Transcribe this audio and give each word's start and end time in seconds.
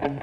Hello 0.00 0.16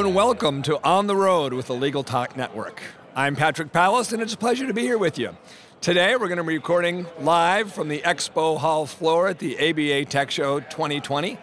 and 0.00 0.14
welcome 0.14 0.60
to 0.60 0.78
On 0.84 1.06
the 1.06 1.16
Road 1.16 1.54
with 1.54 1.68
the 1.68 1.72
Legal 1.72 2.04
Talk 2.04 2.36
Network. 2.36 2.82
I'm 3.16 3.36
Patrick 3.36 3.72
Palace 3.72 4.12
and 4.12 4.20
it's 4.20 4.34
a 4.34 4.36
pleasure 4.36 4.66
to 4.66 4.74
be 4.74 4.82
here 4.82 4.98
with 4.98 5.18
you. 5.18 5.34
Today 5.80 6.14
we're 6.16 6.28
going 6.28 6.36
to 6.36 6.44
be 6.44 6.58
recording 6.58 7.06
live 7.20 7.72
from 7.72 7.88
the 7.88 8.02
Expo 8.02 8.58
Hall 8.58 8.84
floor 8.84 9.28
at 9.28 9.38
the 9.38 9.56
ABA 9.58 10.10
Tech 10.10 10.30
Show 10.30 10.60
2020 10.60 11.38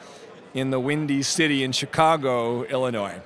in 0.53 0.69
the 0.69 0.79
Windy 0.79 1.23
City 1.23 1.63
in 1.63 1.71
Chicago, 1.71 2.65
Illinois. 2.65 3.19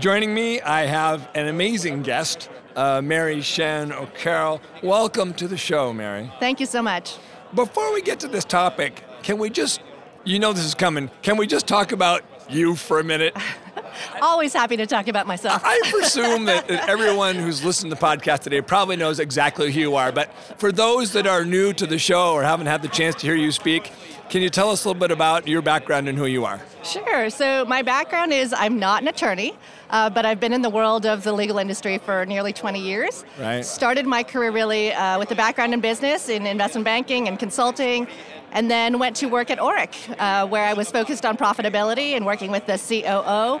Joining 0.00 0.32
me, 0.32 0.60
I 0.60 0.82
have 0.82 1.28
an 1.34 1.48
amazing 1.48 2.02
guest, 2.02 2.48
uh, 2.76 3.02
Mary 3.02 3.40
Shen 3.40 3.90
O'Carroll. 3.90 4.60
Welcome 4.80 5.34
to 5.34 5.48
the 5.48 5.56
show, 5.56 5.92
Mary. 5.92 6.30
Thank 6.38 6.60
you 6.60 6.66
so 6.66 6.80
much. 6.80 7.16
Before 7.52 7.92
we 7.92 8.00
get 8.00 8.20
to 8.20 8.28
this 8.28 8.44
topic, 8.44 9.02
can 9.24 9.38
we 9.38 9.50
just, 9.50 9.80
you 10.22 10.38
know 10.38 10.52
this 10.52 10.64
is 10.64 10.76
coming, 10.76 11.10
can 11.22 11.36
we 11.36 11.48
just 11.48 11.66
talk 11.66 11.90
about 11.90 12.22
you 12.48 12.76
for 12.76 13.00
a 13.00 13.04
minute? 13.04 13.36
Always 14.22 14.52
happy 14.52 14.76
to 14.76 14.86
talk 14.86 15.08
about 15.08 15.26
myself. 15.26 15.62
I 15.64 15.80
presume 15.90 16.44
that 16.44 16.70
everyone 16.70 17.34
who's 17.34 17.64
listened 17.64 17.90
to 17.90 17.96
the 17.96 18.00
podcast 18.00 18.40
today 18.40 18.60
probably 18.60 18.94
knows 18.94 19.18
exactly 19.18 19.72
who 19.72 19.80
you 19.80 19.96
are. 19.96 20.12
But 20.12 20.32
for 20.58 20.70
those 20.70 21.12
that 21.14 21.26
are 21.26 21.44
new 21.44 21.72
to 21.72 21.86
the 21.86 21.98
show 21.98 22.34
or 22.34 22.44
haven't 22.44 22.66
had 22.68 22.82
the 22.82 22.88
chance 22.88 23.16
to 23.16 23.26
hear 23.26 23.34
you 23.34 23.50
speak, 23.50 23.90
can 24.28 24.42
you 24.42 24.50
tell 24.50 24.70
us 24.70 24.84
a 24.84 24.88
little 24.88 25.00
bit 25.00 25.10
about 25.10 25.48
your 25.48 25.62
background 25.62 26.08
and 26.08 26.18
who 26.18 26.26
you 26.26 26.44
are? 26.44 26.60
Sure. 26.82 27.30
So, 27.30 27.64
my 27.64 27.82
background 27.82 28.32
is 28.32 28.52
I'm 28.52 28.78
not 28.78 29.02
an 29.02 29.08
attorney, 29.08 29.54
uh, 29.90 30.10
but 30.10 30.26
I've 30.26 30.40
been 30.40 30.52
in 30.52 30.62
the 30.62 30.70
world 30.70 31.06
of 31.06 31.24
the 31.24 31.32
legal 31.32 31.58
industry 31.58 31.98
for 31.98 32.26
nearly 32.26 32.52
20 32.52 32.80
years. 32.80 33.24
Right. 33.38 33.64
Started 33.64 34.06
my 34.06 34.22
career 34.22 34.50
really 34.50 34.92
uh, 34.92 35.18
with 35.18 35.30
a 35.30 35.34
background 35.34 35.72
in 35.74 35.80
business, 35.80 36.28
in 36.28 36.46
investment 36.46 36.84
banking 36.84 37.28
and 37.28 37.38
consulting, 37.38 38.06
and 38.52 38.70
then 38.70 38.98
went 38.98 39.16
to 39.16 39.26
work 39.26 39.50
at 39.50 39.58
Orrick, 39.58 39.94
uh, 40.18 40.46
where 40.46 40.64
I 40.64 40.74
was 40.74 40.90
focused 40.90 41.24
on 41.24 41.36
profitability 41.36 42.12
and 42.12 42.24
working 42.26 42.50
with 42.50 42.66
the 42.66 42.78
COO 42.78 43.60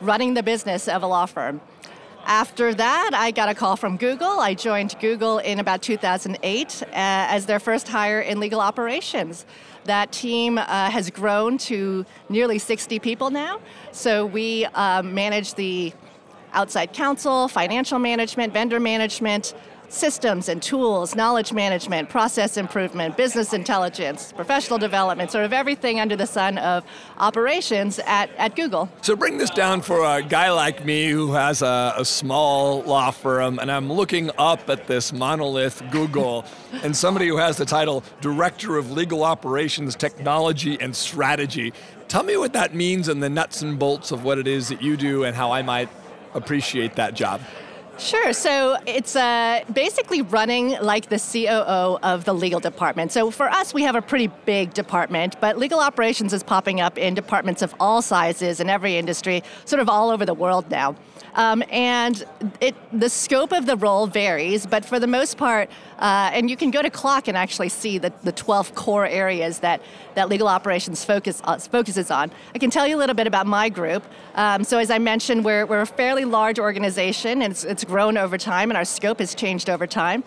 running 0.00 0.34
the 0.34 0.42
business 0.42 0.88
of 0.88 1.02
a 1.02 1.06
law 1.06 1.26
firm. 1.26 1.60
After 2.30 2.72
that, 2.72 3.10
I 3.12 3.32
got 3.32 3.48
a 3.48 3.56
call 3.56 3.74
from 3.74 3.96
Google. 3.96 4.38
I 4.38 4.54
joined 4.54 4.94
Google 5.00 5.38
in 5.38 5.58
about 5.58 5.82
2008 5.82 6.82
uh, 6.82 6.86
as 6.94 7.46
their 7.46 7.58
first 7.58 7.88
hire 7.88 8.20
in 8.20 8.38
legal 8.38 8.60
operations. 8.60 9.44
That 9.86 10.12
team 10.12 10.56
uh, 10.56 10.62
has 10.90 11.10
grown 11.10 11.58
to 11.58 12.06
nearly 12.28 12.60
60 12.60 13.00
people 13.00 13.30
now. 13.30 13.60
So 13.90 14.26
we 14.26 14.64
uh, 14.66 15.02
manage 15.02 15.54
the 15.54 15.92
outside 16.52 16.92
counsel, 16.92 17.48
financial 17.48 17.98
management, 17.98 18.52
vendor 18.52 18.78
management, 18.78 19.52
systems 19.90 20.48
and 20.48 20.62
tools, 20.62 21.14
knowledge 21.14 21.52
management, 21.52 22.08
process 22.08 22.56
improvement, 22.56 23.16
business 23.16 23.52
intelligence, 23.52 24.32
professional 24.32 24.78
development, 24.78 25.30
sort 25.30 25.44
of 25.44 25.52
everything 25.52 26.00
under 26.00 26.16
the 26.16 26.26
sun 26.26 26.58
of 26.58 26.84
operations 27.18 27.98
at, 28.06 28.30
at 28.36 28.56
Google. 28.56 28.88
So 29.02 29.16
bring 29.16 29.38
this 29.38 29.50
down 29.50 29.82
for 29.82 30.04
a 30.04 30.22
guy 30.22 30.50
like 30.50 30.84
me 30.84 31.08
who 31.08 31.32
has 31.32 31.62
a, 31.62 31.94
a 31.96 32.04
small 32.04 32.82
law 32.82 33.10
firm 33.10 33.58
and 33.58 33.70
I'm 33.70 33.92
looking 33.92 34.30
up 34.38 34.70
at 34.70 34.86
this 34.86 35.12
monolith 35.12 35.82
Google 35.90 36.44
and 36.82 36.96
somebody 36.96 37.28
who 37.28 37.36
has 37.36 37.56
the 37.56 37.66
title 37.66 38.04
Director 38.20 38.76
of 38.76 38.92
Legal 38.92 39.24
Operations, 39.24 39.96
Technology 39.96 40.80
and 40.80 40.94
Strategy. 40.94 41.72
Tell 42.08 42.22
me 42.22 42.36
what 42.36 42.52
that 42.54 42.74
means 42.74 43.08
and 43.08 43.22
the 43.22 43.30
nuts 43.30 43.62
and 43.62 43.78
bolts 43.78 44.12
of 44.12 44.24
what 44.24 44.38
it 44.38 44.46
is 44.46 44.68
that 44.68 44.82
you 44.82 44.96
do 44.96 45.24
and 45.24 45.36
how 45.36 45.52
I 45.52 45.62
might 45.62 45.88
appreciate 46.34 46.94
that 46.96 47.14
job. 47.14 47.40
Sure. 48.00 48.32
So 48.32 48.78
it's 48.86 49.14
uh, 49.14 49.62
basically 49.74 50.22
running 50.22 50.70
like 50.80 51.10
the 51.10 51.18
COO 51.18 51.98
of 52.02 52.24
the 52.24 52.32
legal 52.32 52.58
department. 52.58 53.12
So 53.12 53.30
for 53.30 53.50
us, 53.50 53.74
we 53.74 53.82
have 53.82 53.94
a 53.94 54.00
pretty 54.00 54.28
big 54.46 54.72
department, 54.72 55.38
but 55.38 55.58
legal 55.58 55.80
operations 55.80 56.32
is 56.32 56.42
popping 56.42 56.80
up 56.80 56.96
in 56.96 57.12
departments 57.12 57.60
of 57.60 57.74
all 57.78 58.00
sizes 58.00 58.58
in 58.58 58.70
every 58.70 58.96
industry, 58.96 59.42
sort 59.66 59.80
of 59.80 59.90
all 59.90 60.08
over 60.08 60.24
the 60.24 60.32
world 60.32 60.70
now. 60.70 60.96
Um, 61.34 61.62
and 61.70 62.24
it, 62.60 62.74
the 62.98 63.08
scope 63.08 63.52
of 63.52 63.66
the 63.66 63.76
role 63.76 64.06
varies, 64.06 64.66
but 64.66 64.84
for 64.84 64.98
the 64.98 65.06
most 65.06 65.36
part, 65.36 65.70
uh, 65.98 66.30
and 66.32 66.50
you 66.50 66.56
can 66.56 66.70
go 66.70 66.82
to 66.82 66.90
CLOC 66.90 67.28
and 67.28 67.36
actually 67.36 67.68
see 67.68 67.98
the, 67.98 68.12
the 68.22 68.32
12 68.32 68.74
core 68.74 69.06
areas 69.06 69.60
that, 69.60 69.80
that 70.14 70.28
legal 70.28 70.48
operations 70.48 71.04
focus, 71.04 71.40
uh, 71.44 71.58
focuses 71.58 72.10
on. 72.10 72.30
I 72.54 72.58
can 72.58 72.70
tell 72.70 72.86
you 72.86 72.96
a 72.96 72.98
little 72.98 73.14
bit 73.14 73.26
about 73.26 73.46
my 73.46 73.68
group. 73.68 74.02
Um, 74.34 74.64
so, 74.64 74.78
as 74.78 74.90
I 74.90 74.98
mentioned, 74.98 75.44
we're, 75.44 75.66
we're 75.66 75.82
a 75.82 75.86
fairly 75.86 76.24
large 76.24 76.58
organization, 76.58 77.42
and 77.42 77.52
it's, 77.52 77.64
it's 77.64 77.84
grown 77.90 78.16
over 78.16 78.38
time, 78.38 78.70
and 78.70 78.78
our 78.78 78.84
scope 78.84 79.18
has 79.18 79.34
changed 79.34 79.68
over 79.68 79.84
time. 79.86 80.22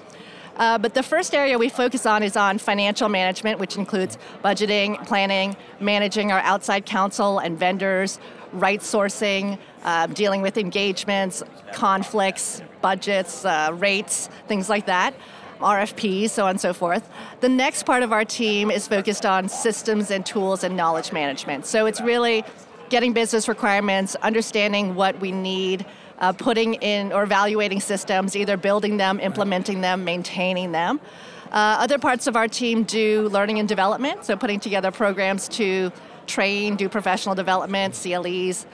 Uh, 0.57 0.77
but 0.77 0.93
the 0.93 1.01
first 1.01 1.33
area 1.33 1.57
we 1.57 1.69
focus 1.69 2.05
on 2.05 2.21
is 2.21 2.35
on 2.35 2.57
financial 2.57 3.07
management, 3.09 3.57
which 3.57 3.77
includes 3.77 4.17
budgeting, 4.43 4.89
planning, 5.07 5.55
managing 5.79 6.31
our 6.31 6.41
outside 6.41 6.85
counsel 6.85 7.39
and 7.39 7.57
vendors, 7.57 8.19
right 8.51 8.81
sourcing, 8.81 9.57
uh, 9.83 10.05
dealing 10.07 10.41
with 10.41 10.57
engagements, 10.57 11.41
conflicts, 11.71 12.61
budgets, 12.81 13.45
uh, 13.45 13.71
rates, 13.79 14.29
things 14.47 14.69
like 14.69 14.85
that. 14.85 15.13
RFPs, 15.59 16.31
so 16.31 16.43
on 16.43 16.51
and 16.51 16.61
so 16.61 16.73
forth. 16.73 17.09
The 17.39 17.47
next 17.47 17.83
part 17.83 18.03
of 18.03 18.11
our 18.11 18.25
team 18.25 18.69
is 18.69 18.85
focused 18.85 19.25
on 19.25 19.47
systems 19.47 20.11
and 20.11 20.25
tools 20.25 20.65
and 20.65 20.75
knowledge 20.75 21.13
management. 21.13 21.65
So 21.65 21.85
it's 21.85 22.01
really 22.01 22.43
getting 22.89 23.13
business 23.13 23.47
requirements, 23.47 24.15
understanding 24.15 24.93
what 24.93 25.19
we 25.21 25.31
need, 25.31 25.85
uh, 26.19 26.31
putting 26.31 26.75
in 26.75 27.11
or 27.11 27.23
evaluating 27.23 27.79
systems, 27.79 28.35
either 28.35 28.57
building 28.57 28.97
them, 28.97 29.19
implementing 29.19 29.81
them, 29.81 30.03
maintaining 30.03 30.71
them. 30.71 30.99
Uh, 31.51 31.77
other 31.79 31.99
parts 31.99 32.25
of 32.25 32.35
our 32.35 32.47
team 32.47 32.83
do 32.83 33.29
learning 33.29 33.59
and 33.59 33.69
development, 33.69 34.25
so 34.25 34.35
putting 34.35 34.59
together 34.59 34.91
programs 34.91 35.47
to 35.47 35.91
train, 36.25 36.75
do 36.75 36.89
professional 36.89 37.35
development, 37.35 37.93
CLEs, 37.93 38.65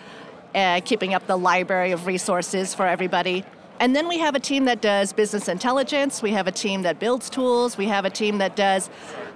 uh, 0.56 0.80
keeping 0.86 1.14
up 1.14 1.26
the 1.28 1.38
library 1.38 1.92
of 1.92 2.08
resources 2.08 2.74
for 2.74 2.88
everybody. 2.88 3.44
And 3.82 3.96
then 3.96 4.08
we 4.10 4.18
have 4.20 4.36
a 4.36 4.40
team 4.40 4.66
that 4.66 4.82
does 4.82 5.14
business 5.14 5.48
intelligence, 5.48 6.22
we 6.22 6.32
have 6.32 6.48
a 6.48 6.52
team 6.52 6.82
that 6.82 7.00
builds 7.00 7.30
tools, 7.30 7.78
we 7.78 7.86
have 7.86 8.04
a 8.04 8.10
team 8.10 8.38
that 8.40 8.56
does 8.56 8.90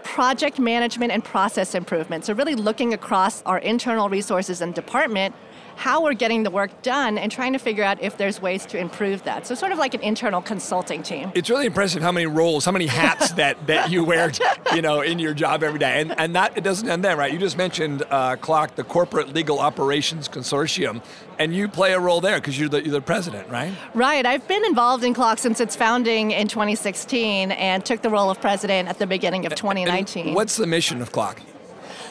project 0.04 0.60
management 0.60 1.14
and 1.14 1.24
process 1.24 1.76
improvement. 1.76 2.26
So, 2.26 2.34
really 2.34 2.56
looking 2.56 2.94
across 2.94 3.42
our 3.44 3.60
internal 3.60 4.10
resources 4.10 4.62
and 4.62 4.74
department 4.74 5.34
how 5.76 6.04
we're 6.04 6.14
getting 6.14 6.44
the 6.44 6.52
work 6.52 6.82
done 6.82 7.18
and 7.18 7.32
trying 7.32 7.54
to 7.54 7.60
figure 7.60 7.84
out 7.84 8.02
if 8.02 8.18
there's 8.18 8.42
ways 8.42 8.66
to 8.68 8.78
improve 8.78 9.24
that. 9.24 9.48
So 9.48 9.56
sort 9.56 9.72
of 9.72 9.78
like 9.78 9.94
an 9.94 10.02
internal 10.02 10.42
consulting 10.42 11.04
team. 11.04 11.32
It's 11.36 11.50
really 11.50 11.66
impressive 11.66 12.02
how 12.02 12.12
many 12.12 12.26
roles, 12.26 12.66
how 12.66 12.72
many 12.72 12.88
hats 12.88 13.32
that, 13.34 13.68
that 13.68 13.92
you 13.92 14.04
wear, 14.04 14.32
you 14.74 14.82
know, 14.82 15.02
in 15.02 15.20
your 15.20 15.34
job 15.34 15.64
every 15.64 15.80
day. 15.80 16.02
And, 16.02 16.18
and 16.20 16.36
that 16.36 16.58
it 16.58 16.64
doesn't 16.64 16.90
end 16.90 17.04
there, 17.04 17.18
right? 17.18 17.32
You 17.32 17.40
just 17.40 17.58
mentioned 17.58 18.04
uh, 18.10 18.36
CLOC, 18.38 18.76
the 18.76 18.84
Corporate 18.84 19.34
Legal 19.34 19.60
Operations 19.60 20.28
Consortium, 20.28 21.04
and 21.40 21.54
you 21.54 21.68
play 21.68 21.94
a 21.94 22.00
role 22.00 22.22
there 22.22 22.40
because 22.40 22.60
you're, 22.60 22.70
the 22.70 22.84
you're 22.84 22.92
the, 22.92 23.02
president, 23.02 23.50
right? 23.50 23.74
Right. 23.94 24.26
I've 24.26 24.48
been 24.48 24.64
involved 24.66 25.04
in 25.04 25.14
CLOC 25.14 25.40
since 25.40 25.60
its 25.60 25.76
founding 25.76 26.32
in 26.32 26.48
2016 26.48 27.52
and 27.52 27.86
took 27.86 28.02
the 28.02 28.10
role 28.10 28.30
of 28.30 28.40
president 28.40 28.88
at 28.88 29.00
the 29.00 29.08
beginning 29.08 29.46
of 29.46 29.56
2019. 29.56 30.28
And 30.28 30.36
what's 30.36 30.58
the 30.58 30.68
mission 30.68 31.02
of 31.02 31.12
CLOC? 31.12 31.40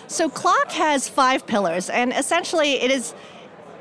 So 0.09 0.29
CLOC 0.29 0.73
has 0.73 1.09
five 1.09 1.47
pillars, 1.47 1.89
and 1.89 2.13
essentially 2.13 2.73
it 2.83 2.91
is 2.91 3.15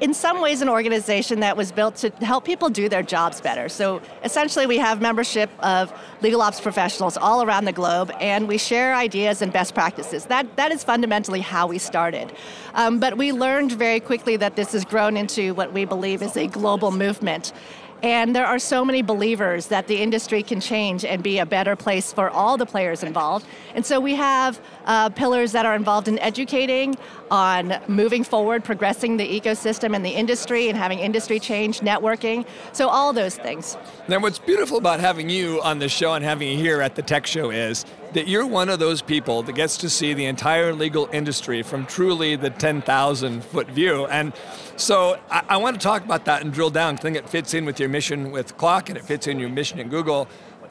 in 0.01 0.15
some 0.15 0.41
ways 0.41 0.61
an 0.61 0.69
organization 0.69 1.39
that 1.41 1.55
was 1.55 1.71
built 1.71 1.95
to 1.97 2.09
help 2.25 2.43
people 2.43 2.69
do 2.69 2.89
their 2.89 3.03
jobs 3.03 3.39
better. 3.39 3.69
So 3.69 4.01
essentially, 4.23 4.65
we 4.65 4.77
have 4.79 4.99
membership 4.99 5.51
of 5.59 5.93
legal 6.21 6.41
ops 6.41 6.59
professionals 6.59 7.17
all 7.17 7.43
around 7.43 7.65
the 7.65 7.71
globe, 7.71 8.11
and 8.19 8.47
we 8.47 8.57
share 8.57 8.95
ideas 8.95 9.43
and 9.43 9.53
best 9.53 9.75
practices. 9.75 10.25
That, 10.25 10.55
that 10.55 10.71
is 10.71 10.83
fundamentally 10.83 11.39
how 11.39 11.67
we 11.67 11.77
started. 11.77 12.33
Um, 12.73 12.99
but 12.99 13.15
we 13.15 13.31
learned 13.31 13.73
very 13.73 13.99
quickly 13.99 14.37
that 14.37 14.55
this 14.55 14.71
has 14.71 14.83
grown 14.85 15.15
into 15.17 15.53
what 15.53 15.71
we 15.71 15.85
believe 15.85 16.23
is 16.23 16.35
a 16.35 16.47
global 16.47 16.91
movement. 16.91 17.53
And 18.03 18.35
there 18.35 18.47
are 18.47 18.57
so 18.57 18.83
many 18.83 19.03
believers 19.03 19.67
that 19.67 19.87
the 19.87 20.01
industry 20.01 20.41
can 20.41 20.59
change 20.59 21.05
and 21.05 21.21
be 21.21 21.37
a 21.37 21.45
better 21.45 21.75
place 21.75 22.11
for 22.11 22.29
all 22.29 22.57
the 22.57 22.65
players 22.65 23.03
involved. 23.03 23.45
And 23.75 23.85
so 23.85 23.99
we 23.99 24.15
have 24.15 24.59
uh, 24.85 25.09
pillars 25.09 25.51
that 25.51 25.67
are 25.67 25.75
involved 25.75 26.07
in 26.07 26.17
educating, 26.19 26.95
on 27.29 27.79
moving 27.87 28.23
forward, 28.23 28.63
progressing 28.63 29.17
the 29.17 29.39
ecosystem 29.39 29.95
and 29.95 30.03
the 30.03 30.09
industry, 30.09 30.67
and 30.67 30.77
having 30.77 30.97
industry 30.99 31.39
change, 31.39 31.81
networking. 31.81 32.45
So 32.73 32.89
all 32.89 33.13
those 33.13 33.37
things. 33.37 33.77
Now, 34.07 34.19
what's 34.19 34.39
beautiful 34.39 34.77
about 34.77 34.99
having 34.99 35.29
you 35.29 35.61
on 35.61 35.77
the 35.77 35.87
show 35.87 36.13
and 36.13 36.25
having 36.25 36.49
you 36.49 36.57
here 36.57 36.81
at 36.81 36.95
the 36.95 37.03
Tech 37.03 37.27
Show 37.27 37.51
is 37.51 37.85
that 38.13 38.27
you're 38.27 38.45
one 38.45 38.69
of 38.69 38.79
those 38.79 39.01
people 39.01 39.43
that 39.43 39.53
gets 39.53 39.77
to 39.77 39.89
see 39.89 40.13
the 40.13 40.25
entire 40.25 40.73
legal 40.73 41.09
industry 41.13 41.63
from 41.63 41.85
truly 41.85 42.35
the 42.35 42.49
10,000 42.49 43.43
foot 43.43 43.67
view. 43.69 44.05
And 44.07 44.33
so 44.75 45.19
I, 45.29 45.43
I, 45.49 45.57
want 45.57 45.79
to 45.79 45.83
talk 45.83 46.03
about 46.03 46.25
that 46.25 46.41
and 46.41 46.51
drill 46.51 46.69
down. 46.69 46.95
I 46.95 46.97
think 46.97 47.15
it 47.15 47.29
fits 47.29 47.53
in 47.53 47.65
with 47.65 47.79
your 47.79 47.89
mission 47.89 48.31
with 48.31 48.57
CLOC 48.57 48.89
and 48.89 48.97
it 48.97 49.05
fits 49.05 49.27
in 49.27 49.39
your 49.39 49.49
mission 49.49 49.79
at 49.79 49.89
Google. 49.89 50.27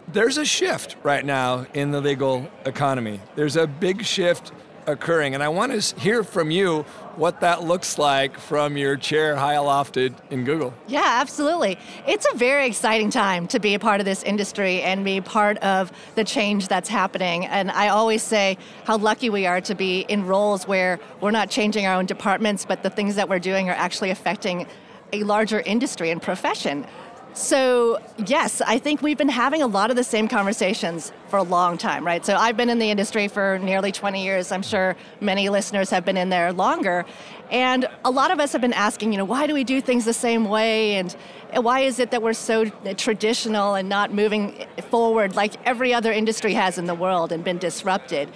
There's 0.08 0.38
a 0.38 0.44
shift 0.44 0.96
right 1.02 1.24
now 1.24 1.66
in 1.72 1.92
the 1.92 2.00
legal 2.00 2.50
economy. 2.66 3.20
There's 3.36 3.56
a 3.56 3.66
big 3.66 4.04
shift 4.04 4.52
occurring. 4.90 5.34
And 5.34 5.42
I 5.42 5.48
want 5.48 5.80
to 5.80 6.00
hear 6.00 6.22
from 6.22 6.50
you 6.50 6.82
what 7.16 7.40
that 7.40 7.64
looks 7.64 7.98
like 7.98 8.38
from 8.38 8.76
your 8.76 8.96
chair 8.96 9.36
high 9.36 9.56
lofted 9.56 10.14
in 10.30 10.44
Google. 10.44 10.72
Yeah, 10.86 11.02
absolutely. 11.04 11.78
It's 12.06 12.26
a 12.32 12.36
very 12.36 12.66
exciting 12.66 13.10
time 13.10 13.46
to 13.48 13.58
be 13.58 13.74
a 13.74 13.78
part 13.78 14.00
of 14.00 14.06
this 14.06 14.22
industry 14.22 14.82
and 14.82 15.04
be 15.04 15.20
part 15.20 15.58
of 15.58 15.92
the 16.14 16.24
change 16.24 16.68
that's 16.68 16.88
happening. 16.88 17.46
And 17.46 17.70
I 17.70 17.88
always 17.88 18.22
say 18.22 18.56
how 18.84 18.96
lucky 18.96 19.30
we 19.30 19.46
are 19.46 19.60
to 19.62 19.74
be 19.74 20.00
in 20.02 20.26
roles 20.26 20.66
where 20.66 20.98
we're 21.20 21.30
not 21.30 21.50
changing 21.50 21.86
our 21.86 21.94
own 21.94 22.06
departments, 22.06 22.64
but 22.64 22.82
the 22.82 22.90
things 22.90 23.16
that 23.16 23.28
we're 23.28 23.38
doing 23.38 23.68
are 23.68 23.76
actually 23.76 24.10
affecting 24.10 24.66
a 25.12 25.24
larger 25.24 25.60
industry 25.60 26.10
and 26.10 26.22
profession. 26.22 26.86
So, 27.32 28.00
yes, 28.26 28.60
I 28.60 28.78
think 28.78 29.02
we've 29.02 29.16
been 29.16 29.28
having 29.28 29.62
a 29.62 29.66
lot 29.66 29.90
of 29.90 29.96
the 29.96 30.04
same 30.04 30.26
conversations 30.26 31.12
for 31.28 31.36
a 31.36 31.42
long 31.42 31.78
time, 31.78 32.04
right? 32.04 32.26
So, 32.26 32.34
I've 32.34 32.56
been 32.56 32.68
in 32.68 32.80
the 32.80 32.90
industry 32.90 33.28
for 33.28 33.58
nearly 33.60 33.92
20 33.92 34.24
years. 34.24 34.50
I'm 34.50 34.62
sure 34.62 34.96
many 35.20 35.48
listeners 35.48 35.90
have 35.90 36.04
been 36.04 36.16
in 36.16 36.28
there 36.28 36.52
longer. 36.52 37.06
And 37.50 37.88
a 38.04 38.10
lot 38.10 38.30
of 38.30 38.40
us 38.40 38.52
have 38.52 38.60
been 38.60 38.72
asking, 38.72 39.12
you 39.12 39.18
know, 39.18 39.24
why 39.24 39.46
do 39.46 39.54
we 39.54 39.64
do 39.64 39.80
things 39.80 40.04
the 40.04 40.12
same 40.12 40.48
way? 40.48 40.96
And 40.96 41.14
why 41.54 41.80
is 41.80 41.98
it 41.98 42.10
that 42.10 42.22
we're 42.22 42.32
so 42.32 42.66
traditional 42.96 43.74
and 43.74 43.88
not 43.88 44.12
moving 44.12 44.66
forward 44.90 45.34
like 45.34 45.54
every 45.66 45.92
other 45.94 46.12
industry 46.12 46.54
has 46.54 46.78
in 46.78 46.86
the 46.86 46.94
world 46.94 47.32
and 47.32 47.42
been 47.42 47.58
disrupted? 47.58 48.28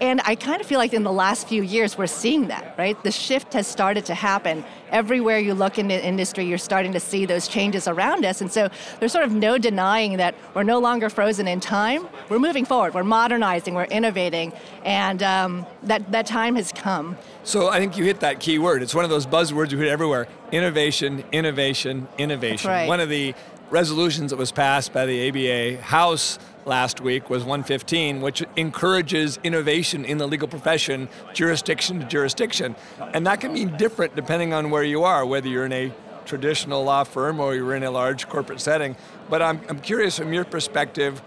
And 0.00 0.20
I 0.24 0.34
kind 0.34 0.60
of 0.60 0.66
feel 0.66 0.78
like 0.78 0.92
in 0.92 1.02
the 1.02 1.12
last 1.12 1.48
few 1.48 1.62
years 1.62 1.96
we're 1.96 2.06
seeing 2.06 2.48
that, 2.48 2.74
right? 2.76 3.02
The 3.02 3.10
shift 3.10 3.52
has 3.54 3.66
started 3.66 4.04
to 4.06 4.14
happen. 4.14 4.64
Everywhere 4.90 5.38
you 5.38 5.54
look 5.54 5.78
in 5.78 5.88
the 5.88 6.04
industry, 6.04 6.44
you're 6.44 6.58
starting 6.58 6.92
to 6.92 7.00
see 7.00 7.26
those 7.26 7.48
changes 7.48 7.88
around 7.88 8.24
us. 8.24 8.40
And 8.40 8.52
so 8.52 8.68
there's 9.00 9.12
sort 9.12 9.24
of 9.24 9.32
no 9.32 9.58
denying 9.58 10.18
that 10.18 10.34
we're 10.54 10.62
no 10.62 10.78
longer 10.78 11.08
frozen 11.08 11.48
in 11.48 11.60
time. 11.60 12.08
We're 12.28 12.38
moving 12.38 12.64
forward, 12.64 12.94
we're 12.94 13.04
modernizing, 13.04 13.74
we're 13.74 13.84
innovating, 13.84 14.52
and 14.84 15.22
um, 15.22 15.66
that, 15.84 16.12
that 16.12 16.26
time 16.26 16.56
has 16.56 16.72
come. 16.72 17.16
So 17.42 17.68
I 17.68 17.78
think 17.78 17.96
you 17.96 18.04
hit 18.04 18.20
that 18.20 18.40
key 18.40 18.58
word. 18.58 18.82
It's 18.82 18.94
one 18.94 19.04
of 19.04 19.10
those 19.10 19.26
buzzwords 19.26 19.70
you 19.70 19.78
hit 19.78 19.88
everywhere 19.88 20.28
innovation, 20.52 21.24
innovation, 21.32 22.06
innovation. 22.18 22.70
Right. 22.70 22.88
One 22.88 23.00
of 23.00 23.08
the 23.08 23.34
resolutions 23.70 24.30
that 24.30 24.36
was 24.36 24.52
passed 24.52 24.92
by 24.92 25.06
the 25.06 25.28
ABA 25.28 25.82
House 25.82 26.38
last 26.66 27.00
week 27.00 27.30
was 27.30 27.42
115, 27.42 28.20
which 28.20 28.44
encourages 28.56 29.38
innovation 29.44 30.04
in 30.04 30.18
the 30.18 30.26
legal 30.26 30.48
profession, 30.48 31.08
jurisdiction 31.32 32.00
to 32.00 32.06
jurisdiction. 32.06 32.76
And 33.12 33.26
that 33.26 33.40
can 33.40 33.52
mean 33.52 33.76
different 33.76 34.16
depending 34.16 34.52
on 34.52 34.70
where 34.70 34.82
you 34.82 35.04
are, 35.04 35.24
whether 35.24 35.48
you're 35.48 35.66
in 35.66 35.72
a 35.72 35.92
traditional 36.24 36.82
law 36.82 37.04
firm 37.04 37.38
or 37.38 37.54
you're 37.54 37.74
in 37.74 37.84
a 37.84 37.90
large 37.90 38.28
corporate 38.28 38.60
setting. 38.60 38.96
But 39.30 39.42
I'm, 39.42 39.60
I'm 39.68 39.78
curious 39.78 40.18
from 40.18 40.32
your 40.32 40.44
perspective, 40.44 41.20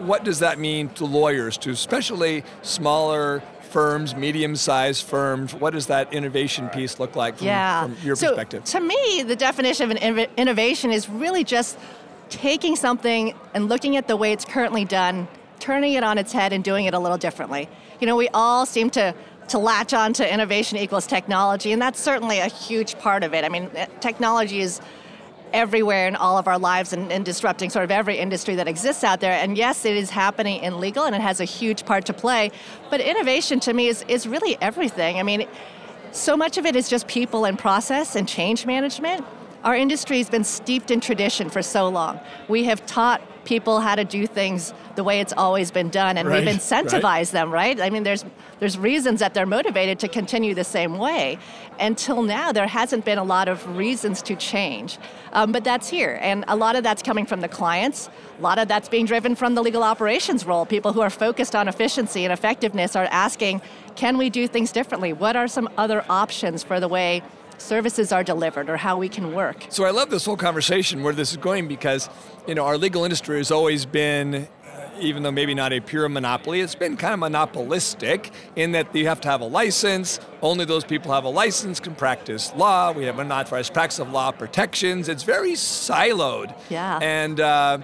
what 0.00 0.24
does 0.24 0.40
that 0.40 0.58
mean 0.58 0.88
to 0.90 1.04
lawyers, 1.04 1.56
to 1.58 1.70
especially 1.70 2.44
smaller 2.62 3.42
firms, 3.70 4.16
medium-sized 4.16 5.06
firms? 5.06 5.54
What 5.54 5.72
does 5.72 5.86
that 5.86 6.12
innovation 6.12 6.68
piece 6.68 6.98
look 6.98 7.14
like 7.16 7.38
from, 7.38 7.46
yeah. 7.46 7.82
from 7.84 7.96
your 8.02 8.16
so 8.16 8.28
perspective? 8.28 8.64
To 8.64 8.80
me, 8.80 9.22
the 9.22 9.36
definition 9.36 9.90
of 9.90 9.96
an 9.96 10.26
innovation 10.36 10.90
is 10.90 11.08
really 11.08 11.44
just 11.44 11.78
taking 12.30 12.76
something 12.76 13.34
and 13.54 13.68
looking 13.68 13.96
at 13.96 14.08
the 14.08 14.16
way 14.16 14.32
it's 14.32 14.44
currently 14.44 14.84
done, 14.84 15.28
turning 15.58 15.94
it 15.94 16.04
on 16.04 16.16
its 16.16 16.32
head 16.32 16.52
and 16.52 16.64
doing 16.64 16.86
it 16.86 16.94
a 16.94 16.98
little 16.98 17.18
differently. 17.18 17.68
You 18.00 18.06
know, 18.06 18.16
we 18.16 18.28
all 18.28 18.66
seem 18.66 18.90
to 18.90 19.14
to 19.48 19.58
latch 19.58 19.92
on 19.92 20.12
to 20.12 20.32
innovation 20.32 20.78
equals 20.78 21.08
technology, 21.08 21.72
and 21.72 21.82
that's 21.82 21.98
certainly 21.98 22.38
a 22.38 22.46
huge 22.46 22.96
part 23.00 23.24
of 23.24 23.34
it. 23.34 23.44
I 23.44 23.48
mean, 23.48 23.68
eh, 23.74 23.86
technology 23.98 24.60
is 24.60 24.80
everywhere 25.52 26.06
in 26.06 26.14
all 26.14 26.38
of 26.38 26.46
our 26.46 26.58
lives 26.58 26.92
and, 26.92 27.10
and, 27.10 27.24
disrupting 27.24 27.68
sort 27.70 27.84
of 27.84 27.90
every 27.90 28.16
industry 28.16 28.54
that 28.54 28.68
exists 28.68 29.02
out 29.02 29.18
there. 29.18 29.32
And 29.32 29.58
yes, 29.58 29.84
it 29.84 29.96
is 29.96 30.10
happening 30.10 30.62
in 30.62 30.78
legal 30.78 31.04
and 31.04 31.14
it 31.14 31.20
has 31.20 31.40
a 31.40 31.44
huge 31.44 31.84
part 31.84 32.06
to 32.06 32.12
play. 32.12 32.52
But 32.88 33.00
innovation 33.00 33.58
to 33.60 33.72
me 33.72 33.88
is, 33.88 34.04
is 34.06 34.28
really 34.28 34.56
everything. 34.60 35.18
I 35.18 35.24
mean, 35.24 35.48
so 36.12 36.36
much 36.36 36.58
of 36.58 36.66
it 36.66 36.76
is 36.76 36.88
just 36.88 37.08
people 37.08 37.44
and 37.44 37.58
process 37.58 38.14
and 38.16 38.28
change 38.28 38.66
management. 38.66 39.24
Our 39.62 39.76
industry 39.76 40.18
has 40.18 40.30
been 40.30 40.44
steeped 40.44 40.90
in 40.90 41.00
tradition 41.00 41.50
for 41.50 41.62
so 41.62 41.88
long. 41.88 42.20
We 42.48 42.64
have 42.64 42.84
taught 42.86 43.20
people 43.44 43.80
how 43.80 43.94
to 43.94 44.04
do 44.04 44.26
things 44.26 44.72
the 44.96 45.04
way 45.04 45.20
it's 45.20 45.32
always 45.36 45.70
been 45.70 45.88
done 45.88 46.18
and 46.18 46.28
right, 46.28 46.44
we've 46.44 46.54
incentivized 46.54 47.02
right. 47.02 47.30
them 47.30 47.50
right? 47.50 47.80
I 47.80 47.90
mean 47.90 48.02
there's 48.02 48.24
there's 48.58 48.76
reasons 48.76 49.20
that 49.20 49.32
they're 49.32 49.46
motivated 49.46 49.98
to 50.00 50.08
continue 50.08 50.54
the 50.54 50.64
same 50.64 50.98
way. 50.98 51.38
Until 51.78 52.22
now 52.22 52.52
there 52.52 52.66
hasn't 52.66 53.04
been 53.04 53.18
a 53.18 53.24
lot 53.24 53.48
of 53.48 53.76
reasons 53.76 54.20
to 54.22 54.36
change. 54.36 54.98
Um, 55.32 55.52
but 55.52 55.64
that's 55.64 55.88
here 55.88 56.18
and 56.20 56.44
a 56.48 56.56
lot 56.56 56.76
of 56.76 56.82
that's 56.82 57.02
coming 57.02 57.26
from 57.26 57.40
the 57.40 57.48
clients. 57.48 58.10
A 58.38 58.42
lot 58.42 58.58
of 58.58 58.68
that's 58.68 58.88
being 58.88 59.06
driven 59.06 59.34
from 59.34 59.54
the 59.54 59.62
legal 59.62 59.82
operations 59.82 60.44
role. 60.44 60.66
People 60.66 60.92
who 60.92 61.00
are 61.00 61.10
focused 61.10 61.56
on 61.56 61.66
efficiency 61.66 62.24
and 62.24 62.32
effectiveness 62.32 62.94
are 62.94 63.08
asking 63.10 63.62
can 63.96 64.16
we 64.16 64.30
do 64.30 64.46
things 64.46 64.70
differently? 64.70 65.12
What 65.12 65.34
are 65.36 65.48
some 65.48 65.68
other 65.76 66.04
options 66.08 66.62
for 66.62 66.78
the 66.78 66.88
way 66.88 67.22
services 67.60 68.12
are 68.12 68.24
delivered 68.24 68.68
or 68.68 68.76
how 68.76 68.96
we 68.96 69.08
can 69.08 69.32
work. 69.32 69.66
So 69.68 69.84
I 69.84 69.90
love 69.90 70.10
this 70.10 70.24
whole 70.24 70.36
conversation 70.36 71.02
where 71.02 71.12
this 71.12 71.30
is 71.30 71.36
going 71.36 71.68
because, 71.68 72.08
you 72.46 72.54
know, 72.54 72.64
our 72.64 72.76
legal 72.76 73.04
industry 73.04 73.38
has 73.38 73.50
always 73.50 73.86
been 73.86 74.48
uh, 74.64 74.90
even 75.00 75.22
though 75.22 75.30
maybe 75.30 75.54
not 75.54 75.72
a 75.72 75.80
pure 75.80 76.08
monopoly, 76.08 76.60
it's 76.60 76.74
been 76.74 76.96
kind 76.96 77.14
of 77.14 77.20
monopolistic 77.20 78.30
in 78.56 78.72
that 78.72 78.94
you 78.94 79.06
have 79.06 79.20
to 79.22 79.28
have 79.28 79.40
a 79.40 79.46
license. 79.46 80.20
Only 80.42 80.64
those 80.64 80.84
people 80.84 81.12
have 81.12 81.24
a 81.24 81.28
license 81.28 81.80
can 81.80 81.94
practice 81.94 82.52
law. 82.54 82.92
We 82.92 83.04
have 83.04 83.18
unauthorized 83.18 83.72
practice 83.72 83.98
of 83.98 84.10
law 84.10 84.30
protections. 84.30 85.08
It's 85.08 85.22
very 85.22 85.52
siloed. 85.52 86.54
Yeah. 86.68 86.98
And 87.00 87.40
uh, 87.40 87.78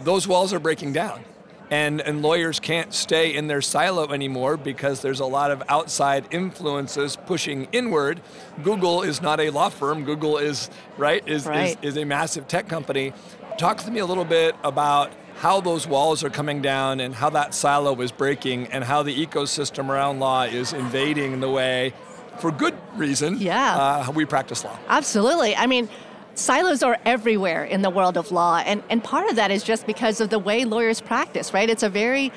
those 0.00 0.28
walls 0.28 0.52
are 0.52 0.60
breaking 0.60 0.92
down 0.92 1.24
and, 1.72 2.02
and 2.02 2.20
lawyers 2.20 2.60
can't 2.60 2.92
stay 2.92 3.34
in 3.34 3.46
their 3.46 3.62
silo 3.62 4.12
anymore 4.12 4.58
because 4.58 5.00
there's 5.00 5.20
a 5.20 5.24
lot 5.26 5.50
of 5.50 5.62
outside 5.70 6.26
influences 6.30 7.16
pushing 7.16 7.66
inward. 7.72 8.20
Google 8.62 9.00
is 9.00 9.22
not 9.22 9.40
a 9.40 9.48
law 9.48 9.70
firm. 9.70 10.04
Google 10.04 10.36
is 10.36 10.68
right 10.98 11.26
is, 11.26 11.46
right. 11.46 11.78
is, 11.82 11.94
is 11.94 11.96
a 11.96 12.04
massive 12.04 12.46
tech 12.46 12.68
company. 12.68 13.14
Talk 13.56 13.78
to 13.78 13.90
me 13.90 14.00
a 14.00 14.06
little 14.06 14.26
bit 14.26 14.54
about 14.62 15.12
how 15.36 15.62
those 15.62 15.86
walls 15.86 16.22
are 16.22 16.28
coming 16.28 16.60
down 16.60 17.00
and 17.00 17.14
how 17.14 17.30
that 17.30 17.54
silo 17.54 17.98
is 18.02 18.12
breaking 18.12 18.66
and 18.66 18.84
how 18.84 19.02
the 19.02 19.26
ecosystem 19.26 19.88
around 19.88 20.20
law 20.20 20.42
is 20.42 20.74
invading 20.74 21.40
the 21.40 21.48
way 21.48 21.94
for 22.38 22.50
good 22.50 22.76
reason 22.96 23.38
yeah. 23.38 24.04
Uh, 24.08 24.12
we 24.12 24.26
practice 24.26 24.62
law. 24.62 24.78
Absolutely. 24.88 25.56
I 25.56 25.66
mean, 25.66 25.88
silos 26.34 26.82
are 26.82 26.98
everywhere 27.04 27.64
in 27.64 27.82
the 27.82 27.90
world 27.90 28.16
of 28.16 28.32
law, 28.32 28.62
and, 28.64 28.82
and 28.90 29.02
part 29.02 29.28
of 29.28 29.36
that 29.36 29.50
is 29.50 29.62
just 29.62 29.86
because 29.86 30.20
of 30.20 30.30
the 30.30 30.38
way 30.38 30.64
lawyers 30.64 31.00
practice, 31.00 31.52
right? 31.52 31.68
It's 31.68 31.82
a 31.82 31.88
very 31.88 32.32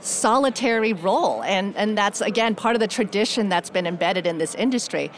solitary 0.00 0.92
role, 0.92 1.42
and, 1.42 1.76
and 1.76 1.98
that's, 1.98 2.20
again, 2.20 2.54
part 2.54 2.76
of 2.76 2.80
the 2.80 2.88
tradition 2.88 3.48
that's 3.48 3.70
been 3.70 3.86
embedded 3.86 4.26
in 4.26 4.38
this 4.38 4.54
industry. 4.54 5.10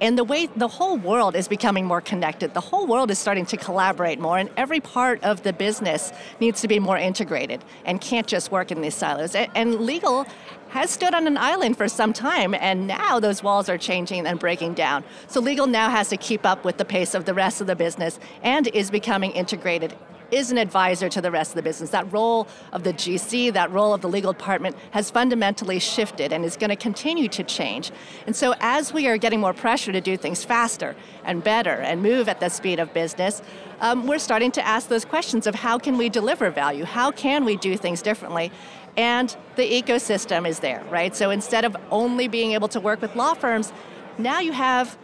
And 0.00 0.16
the 0.16 0.24
way 0.24 0.46
the 0.46 0.68
whole 0.68 0.96
world 0.96 1.34
is 1.34 1.48
becoming 1.48 1.84
more 1.84 2.00
connected, 2.00 2.54
the 2.54 2.60
whole 2.60 2.86
world 2.86 3.10
is 3.10 3.18
starting 3.18 3.46
to 3.46 3.56
collaborate 3.56 4.20
more, 4.20 4.38
and 4.38 4.48
every 4.56 4.80
part 4.80 5.22
of 5.24 5.42
the 5.42 5.52
business 5.52 6.12
needs 6.40 6.60
to 6.60 6.68
be 6.68 6.78
more 6.78 6.96
integrated 6.96 7.64
and 7.84 8.00
can't 8.00 8.26
just 8.26 8.52
work 8.52 8.70
in 8.70 8.80
these 8.80 8.94
silos. 8.94 9.34
And, 9.34 9.50
and 9.54 9.80
legal 9.80 10.26
has 10.68 10.90
stood 10.90 11.14
on 11.14 11.26
an 11.26 11.36
island 11.36 11.76
for 11.76 11.88
some 11.88 12.12
time, 12.12 12.54
and 12.54 12.86
now 12.86 13.18
those 13.18 13.42
walls 13.42 13.68
are 13.68 13.78
changing 13.78 14.26
and 14.26 14.38
breaking 14.38 14.74
down. 14.74 15.02
So 15.26 15.40
legal 15.40 15.66
now 15.66 15.90
has 15.90 16.08
to 16.10 16.16
keep 16.16 16.46
up 16.46 16.64
with 16.64 16.76
the 16.76 16.84
pace 16.84 17.14
of 17.14 17.24
the 17.24 17.34
rest 17.34 17.60
of 17.60 17.66
the 17.66 17.76
business 17.76 18.20
and 18.42 18.68
is 18.68 18.90
becoming 18.90 19.32
integrated 19.32 19.96
is 20.30 20.50
an 20.50 20.58
advisor 20.58 21.08
to 21.08 21.20
the 21.20 21.30
rest 21.30 21.52
of 21.52 21.56
the 21.56 21.62
business. 21.62 21.90
That 21.90 22.12
role 22.12 22.48
of 22.72 22.82
the 22.82 22.92
GC, 22.92 23.52
that 23.52 23.70
role 23.70 23.94
of 23.94 24.00
the 24.00 24.08
legal 24.08 24.32
department 24.32 24.76
has 24.90 25.10
fundamentally 25.10 25.78
shifted 25.78 26.32
and 26.32 26.44
is 26.44 26.56
going 26.56 26.70
to 26.70 26.76
continue 26.76 27.28
to 27.28 27.42
change. 27.42 27.90
And 28.26 28.34
so, 28.34 28.54
as 28.60 28.92
we 28.92 29.06
are 29.08 29.16
getting 29.16 29.40
more 29.40 29.54
pressure 29.54 29.92
to 29.92 30.00
do 30.00 30.16
things 30.16 30.44
faster 30.44 30.94
and 31.24 31.42
better 31.42 31.72
and 31.72 32.02
move 32.02 32.28
at 32.28 32.40
the 32.40 32.48
speed 32.48 32.78
of 32.78 32.92
business, 32.92 33.42
um, 33.80 34.06
we're 34.06 34.18
starting 34.18 34.50
to 34.52 34.66
ask 34.66 34.88
those 34.88 35.04
questions 35.04 35.46
of 35.46 35.54
how 35.54 35.78
can 35.78 35.98
we 35.98 36.08
deliver 36.08 36.50
value? 36.50 36.84
How 36.84 37.10
can 37.10 37.44
we 37.44 37.56
do 37.56 37.76
things 37.76 38.02
differently? 38.02 38.50
And 38.96 39.34
the 39.54 39.82
ecosystem 39.82 40.48
is 40.48 40.58
there, 40.58 40.82
right? 40.90 41.14
So 41.14 41.30
instead 41.30 41.64
of 41.64 41.76
only 41.90 42.26
being 42.26 42.52
able 42.52 42.68
to 42.68 42.80
work 42.80 43.00
with 43.00 43.14
law 43.14 43.34
firms, 43.34 43.72
now 44.18 44.40
you 44.40 44.52
have 44.52 44.98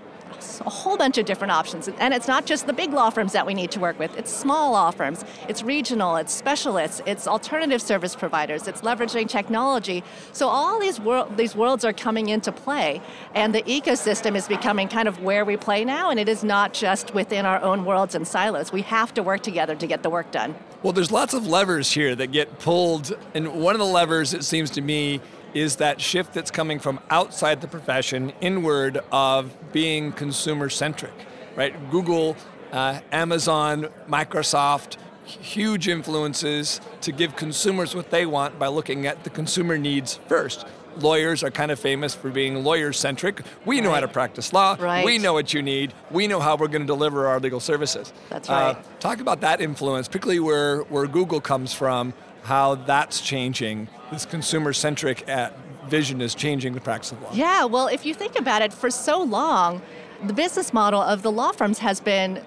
a 0.60 0.70
whole 0.70 0.96
bunch 0.96 1.18
of 1.18 1.26
different 1.26 1.52
options. 1.52 1.88
And 1.98 2.14
it's 2.14 2.28
not 2.28 2.46
just 2.46 2.66
the 2.66 2.72
big 2.72 2.92
law 2.92 3.10
firms 3.10 3.32
that 3.32 3.46
we 3.46 3.54
need 3.54 3.70
to 3.72 3.80
work 3.80 3.98
with, 3.98 4.16
it's 4.16 4.32
small 4.32 4.72
law 4.72 4.90
firms, 4.90 5.24
it's 5.48 5.62
regional, 5.62 6.16
it's 6.16 6.32
specialists, 6.32 7.02
it's 7.06 7.26
alternative 7.26 7.82
service 7.82 8.14
providers, 8.14 8.68
it's 8.68 8.82
leveraging 8.82 9.28
technology. 9.28 10.02
So 10.32 10.48
all 10.48 10.80
these, 10.80 11.00
wor- 11.00 11.28
these 11.36 11.54
worlds 11.54 11.84
are 11.84 11.92
coming 11.92 12.28
into 12.28 12.52
play, 12.52 13.00
and 13.34 13.54
the 13.54 13.62
ecosystem 13.62 14.36
is 14.36 14.48
becoming 14.48 14.88
kind 14.88 15.08
of 15.08 15.22
where 15.22 15.44
we 15.44 15.56
play 15.56 15.84
now, 15.84 16.10
and 16.10 16.18
it 16.18 16.28
is 16.28 16.44
not 16.44 16.72
just 16.72 17.14
within 17.14 17.46
our 17.46 17.60
own 17.62 17.84
worlds 17.84 18.14
and 18.14 18.26
silos. 18.26 18.72
We 18.72 18.82
have 18.82 19.14
to 19.14 19.22
work 19.22 19.42
together 19.42 19.74
to 19.74 19.86
get 19.86 20.02
the 20.02 20.10
work 20.10 20.30
done. 20.30 20.54
Well, 20.82 20.92
there's 20.92 21.10
lots 21.10 21.34
of 21.34 21.46
levers 21.46 21.90
here 21.90 22.14
that 22.14 22.28
get 22.32 22.58
pulled, 22.58 23.16
and 23.34 23.60
one 23.60 23.74
of 23.74 23.78
the 23.78 23.86
levers, 23.86 24.34
it 24.34 24.44
seems 24.44 24.70
to 24.70 24.80
me, 24.80 25.20
is 25.54 25.76
that 25.76 26.00
shift 26.00 26.34
that's 26.34 26.50
coming 26.50 26.78
from 26.78 27.00
outside 27.10 27.60
the 27.60 27.68
profession 27.68 28.32
inward 28.40 29.00
of 29.12 29.54
being 29.72 30.12
consumer 30.12 30.68
centric, 30.68 31.12
right? 31.56 31.74
Google, 31.90 32.36
uh, 32.72 33.00
Amazon, 33.12 33.88
Microsoft, 34.08 34.96
huge 35.24 35.88
influences 35.88 36.80
to 37.00 37.12
give 37.12 37.34
consumers 37.36 37.94
what 37.94 38.10
they 38.10 38.26
want 38.26 38.58
by 38.58 38.66
looking 38.66 39.06
at 39.06 39.24
the 39.24 39.30
consumer 39.30 39.78
needs 39.78 40.18
first. 40.28 40.66
lawyers 40.98 41.42
are 41.42 41.50
kind 41.50 41.70
of 41.70 41.78
famous 41.78 42.14
for 42.14 42.30
being 42.30 42.62
lawyer 42.62 42.92
centric. 42.92 43.42
We 43.64 43.80
know 43.80 43.88
right. 43.88 43.96
how 43.96 44.00
to 44.00 44.08
practice 44.08 44.52
law. 44.52 44.76
Right. 44.78 45.04
We 45.04 45.18
know 45.18 45.32
what 45.32 45.54
you 45.54 45.62
need. 45.62 45.92
We 46.10 46.26
know 46.26 46.40
how 46.40 46.56
we're 46.56 46.68
going 46.68 46.82
to 46.82 46.86
deliver 46.86 47.26
our 47.26 47.40
legal 47.40 47.60
services. 47.60 48.12
That's 48.28 48.48
right. 48.48 48.76
Uh, 48.76 48.82
talk 49.00 49.20
about 49.20 49.40
that 49.40 49.60
influence, 49.60 50.08
particularly 50.08 50.40
where, 50.40 50.82
where 50.82 51.06
Google 51.06 51.40
comes 51.40 51.72
from, 51.74 52.14
how 52.44 52.74
that's 52.74 53.20
changing. 53.20 53.88
This 54.12 54.26
consumer 54.26 54.72
centric 54.72 55.28
uh, 55.28 55.50
vision 55.88 56.20
is 56.20 56.34
changing 56.34 56.74
the 56.74 56.80
practice 56.80 57.12
of 57.12 57.22
law. 57.22 57.30
Yeah, 57.32 57.64
well, 57.64 57.88
if 57.88 58.04
you 58.04 58.14
think 58.14 58.38
about 58.38 58.62
it, 58.62 58.72
for 58.72 58.90
so 58.90 59.22
long, 59.22 59.82
the 60.22 60.34
business 60.34 60.72
model 60.72 61.00
of 61.00 61.22
the 61.22 61.32
law 61.32 61.52
firms 61.52 61.78
has 61.78 62.00
been 62.00 62.42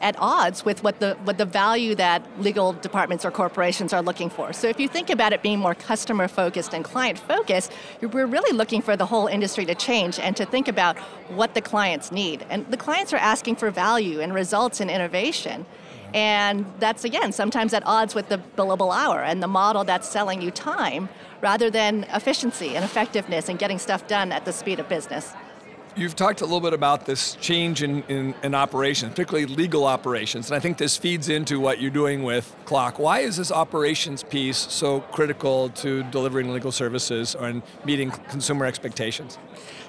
at 0.00 0.14
odds 0.18 0.64
with 0.64 0.84
what 0.84 1.00
the 1.00 1.14
what 1.24 1.38
the 1.38 1.44
value 1.44 1.94
that 1.94 2.22
legal 2.40 2.72
departments 2.72 3.24
or 3.24 3.32
corporations 3.32 3.92
are 3.92 4.02
looking 4.02 4.30
for. 4.30 4.52
So 4.52 4.68
if 4.68 4.78
you 4.78 4.86
think 4.86 5.10
about 5.10 5.32
it 5.32 5.42
being 5.42 5.58
more 5.58 5.74
customer 5.74 6.28
focused 6.28 6.72
and 6.72 6.84
client 6.84 7.18
focused, 7.18 7.72
we're 8.00 8.26
really 8.26 8.56
looking 8.56 8.80
for 8.80 8.96
the 8.96 9.06
whole 9.06 9.26
industry 9.26 9.64
to 9.66 9.74
change 9.74 10.20
and 10.20 10.36
to 10.36 10.44
think 10.44 10.68
about 10.68 10.96
what 11.30 11.54
the 11.54 11.60
clients 11.60 12.12
need. 12.12 12.46
And 12.48 12.64
the 12.70 12.76
clients 12.76 13.12
are 13.12 13.16
asking 13.16 13.56
for 13.56 13.70
value 13.70 14.20
and 14.20 14.32
results 14.32 14.80
and 14.80 14.90
innovation. 14.90 15.66
And 16.14 16.66
that's 16.78 17.04
again 17.04 17.32
sometimes 17.32 17.74
at 17.74 17.82
odds 17.86 18.14
with 18.14 18.28
the 18.28 18.40
billable 18.56 18.94
hour 18.94 19.22
and 19.22 19.42
the 19.42 19.48
model 19.48 19.84
that's 19.84 20.08
selling 20.08 20.42
you 20.42 20.50
time 20.50 21.08
rather 21.40 21.70
than 21.70 22.04
efficiency 22.12 22.74
and 22.74 22.84
effectiveness 22.84 23.48
and 23.48 23.58
getting 23.58 23.78
stuff 23.78 24.06
done 24.08 24.32
at 24.32 24.44
the 24.44 24.52
speed 24.52 24.80
of 24.80 24.88
business. 24.88 25.32
You've 25.96 26.14
talked 26.14 26.42
a 26.42 26.44
little 26.44 26.60
bit 26.60 26.74
about 26.74 27.06
this 27.06 27.34
change 27.36 27.82
in, 27.82 28.04
in, 28.04 28.32
in, 28.44 28.54
operations, 28.54 29.10
particularly 29.10 29.46
legal 29.46 29.84
operations, 29.84 30.48
and 30.48 30.54
I 30.54 30.60
think 30.60 30.78
this 30.78 30.96
feeds 30.96 31.28
into 31.28 31.58
what 31.58 31.80
you're 31.80 31.90
doing 31.90 32.22
with 32.22 32.54
CLOC. 32.66 33.00
Why 33.00 33.20
is 33.20 33.36
this 33.36 33.50
operations 33.50 34.22
piece 34.22 34.58
so 34.58 35.00
critical 35.00 35.70
to 35.70 36.04
delivering 36.04 36.52
legal 36.52 36.70
services 36.70 37.34
and 37.34 37.62
meeting 37.84 38.12
consumer 38.28 38.64
expectations? 38.64 39.38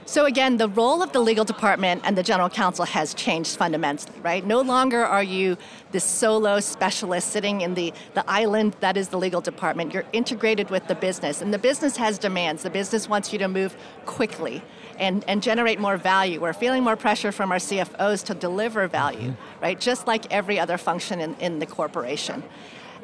So 0.09 0.25
again, 0.25 0.57
the 0.57 0.69
role 0.69 1.03
of 1.03 1.11
the 1.11 1.19
legal 1.19 1.45
department 1.45 2.01
and 2.03 2.17
the 2.17 2.23
general 2.23 2.49
counsel 2.49 2.83
has 2.83 3.13
changed 3.13 3.57
fundamentally, 3.57 4.19
right? 4.21 4.43
No 4.43 4.61
longer 4.61 5.05
are 5.05 5.21
you 5.21 5.55
this 5.91 6.03
solo 6.03 6.59
specialist 6.61 7.29
sitting 7.29 7.61
in 7.61 7.75
the, 7.75 7.93
the 8.15 8.27
island 8.27 8.75
that 8.79 8.97
is 8.97 9.09
the 9.09 9.19
legal 9.19 9.39
department. 9.39 9.93
You're 9.93 10.07
integrated 10.11 10.71
with 10.71 10.87
the 10.87 10.95
business, 10.95 11.43
and 11.43 11.53
the 11.53 11.59
business 11.59 11.95
has 11.97 12.17
demands. 12.17 12.63
The 12.63 12.71
business 12.71 13.07
wants 13.07 13.31
you 13.31 13.37
to 13.37 13.47
move 13.47 13.77
quickly 14.07 14.63
and, 14.97 15.23
and 15.27 15.43
generate 15.43 15.79
more 15.79 15.95
value. 15.95 16.39
We're 16.39 16.53
feeling 16.53 16.83
more 16.83 16.95
pressure 16.95 17.31
from 17.31 17.51
our 17.51 17.59
CFOs 17.59 18.25
to 18.25 18.33
deliver 18.33 18.87
value, 18.87 19.33
mm-hmm. 19.33 19.61
right? 19.63 19.79
Just 19.79 20.07
like 20.07 20.33
every 20.33 20.59
other 20.59 20.79
function 20.79 21.19
in, 21.19 21.35
in 21.35 21.59
the 21.59 21.67
corporation. 21.67 22.41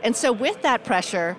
And 0.04 0.16
so 0.16 0.32
with 0.32 0.60
that 0.64 0.84
pressure, 0.84 1.38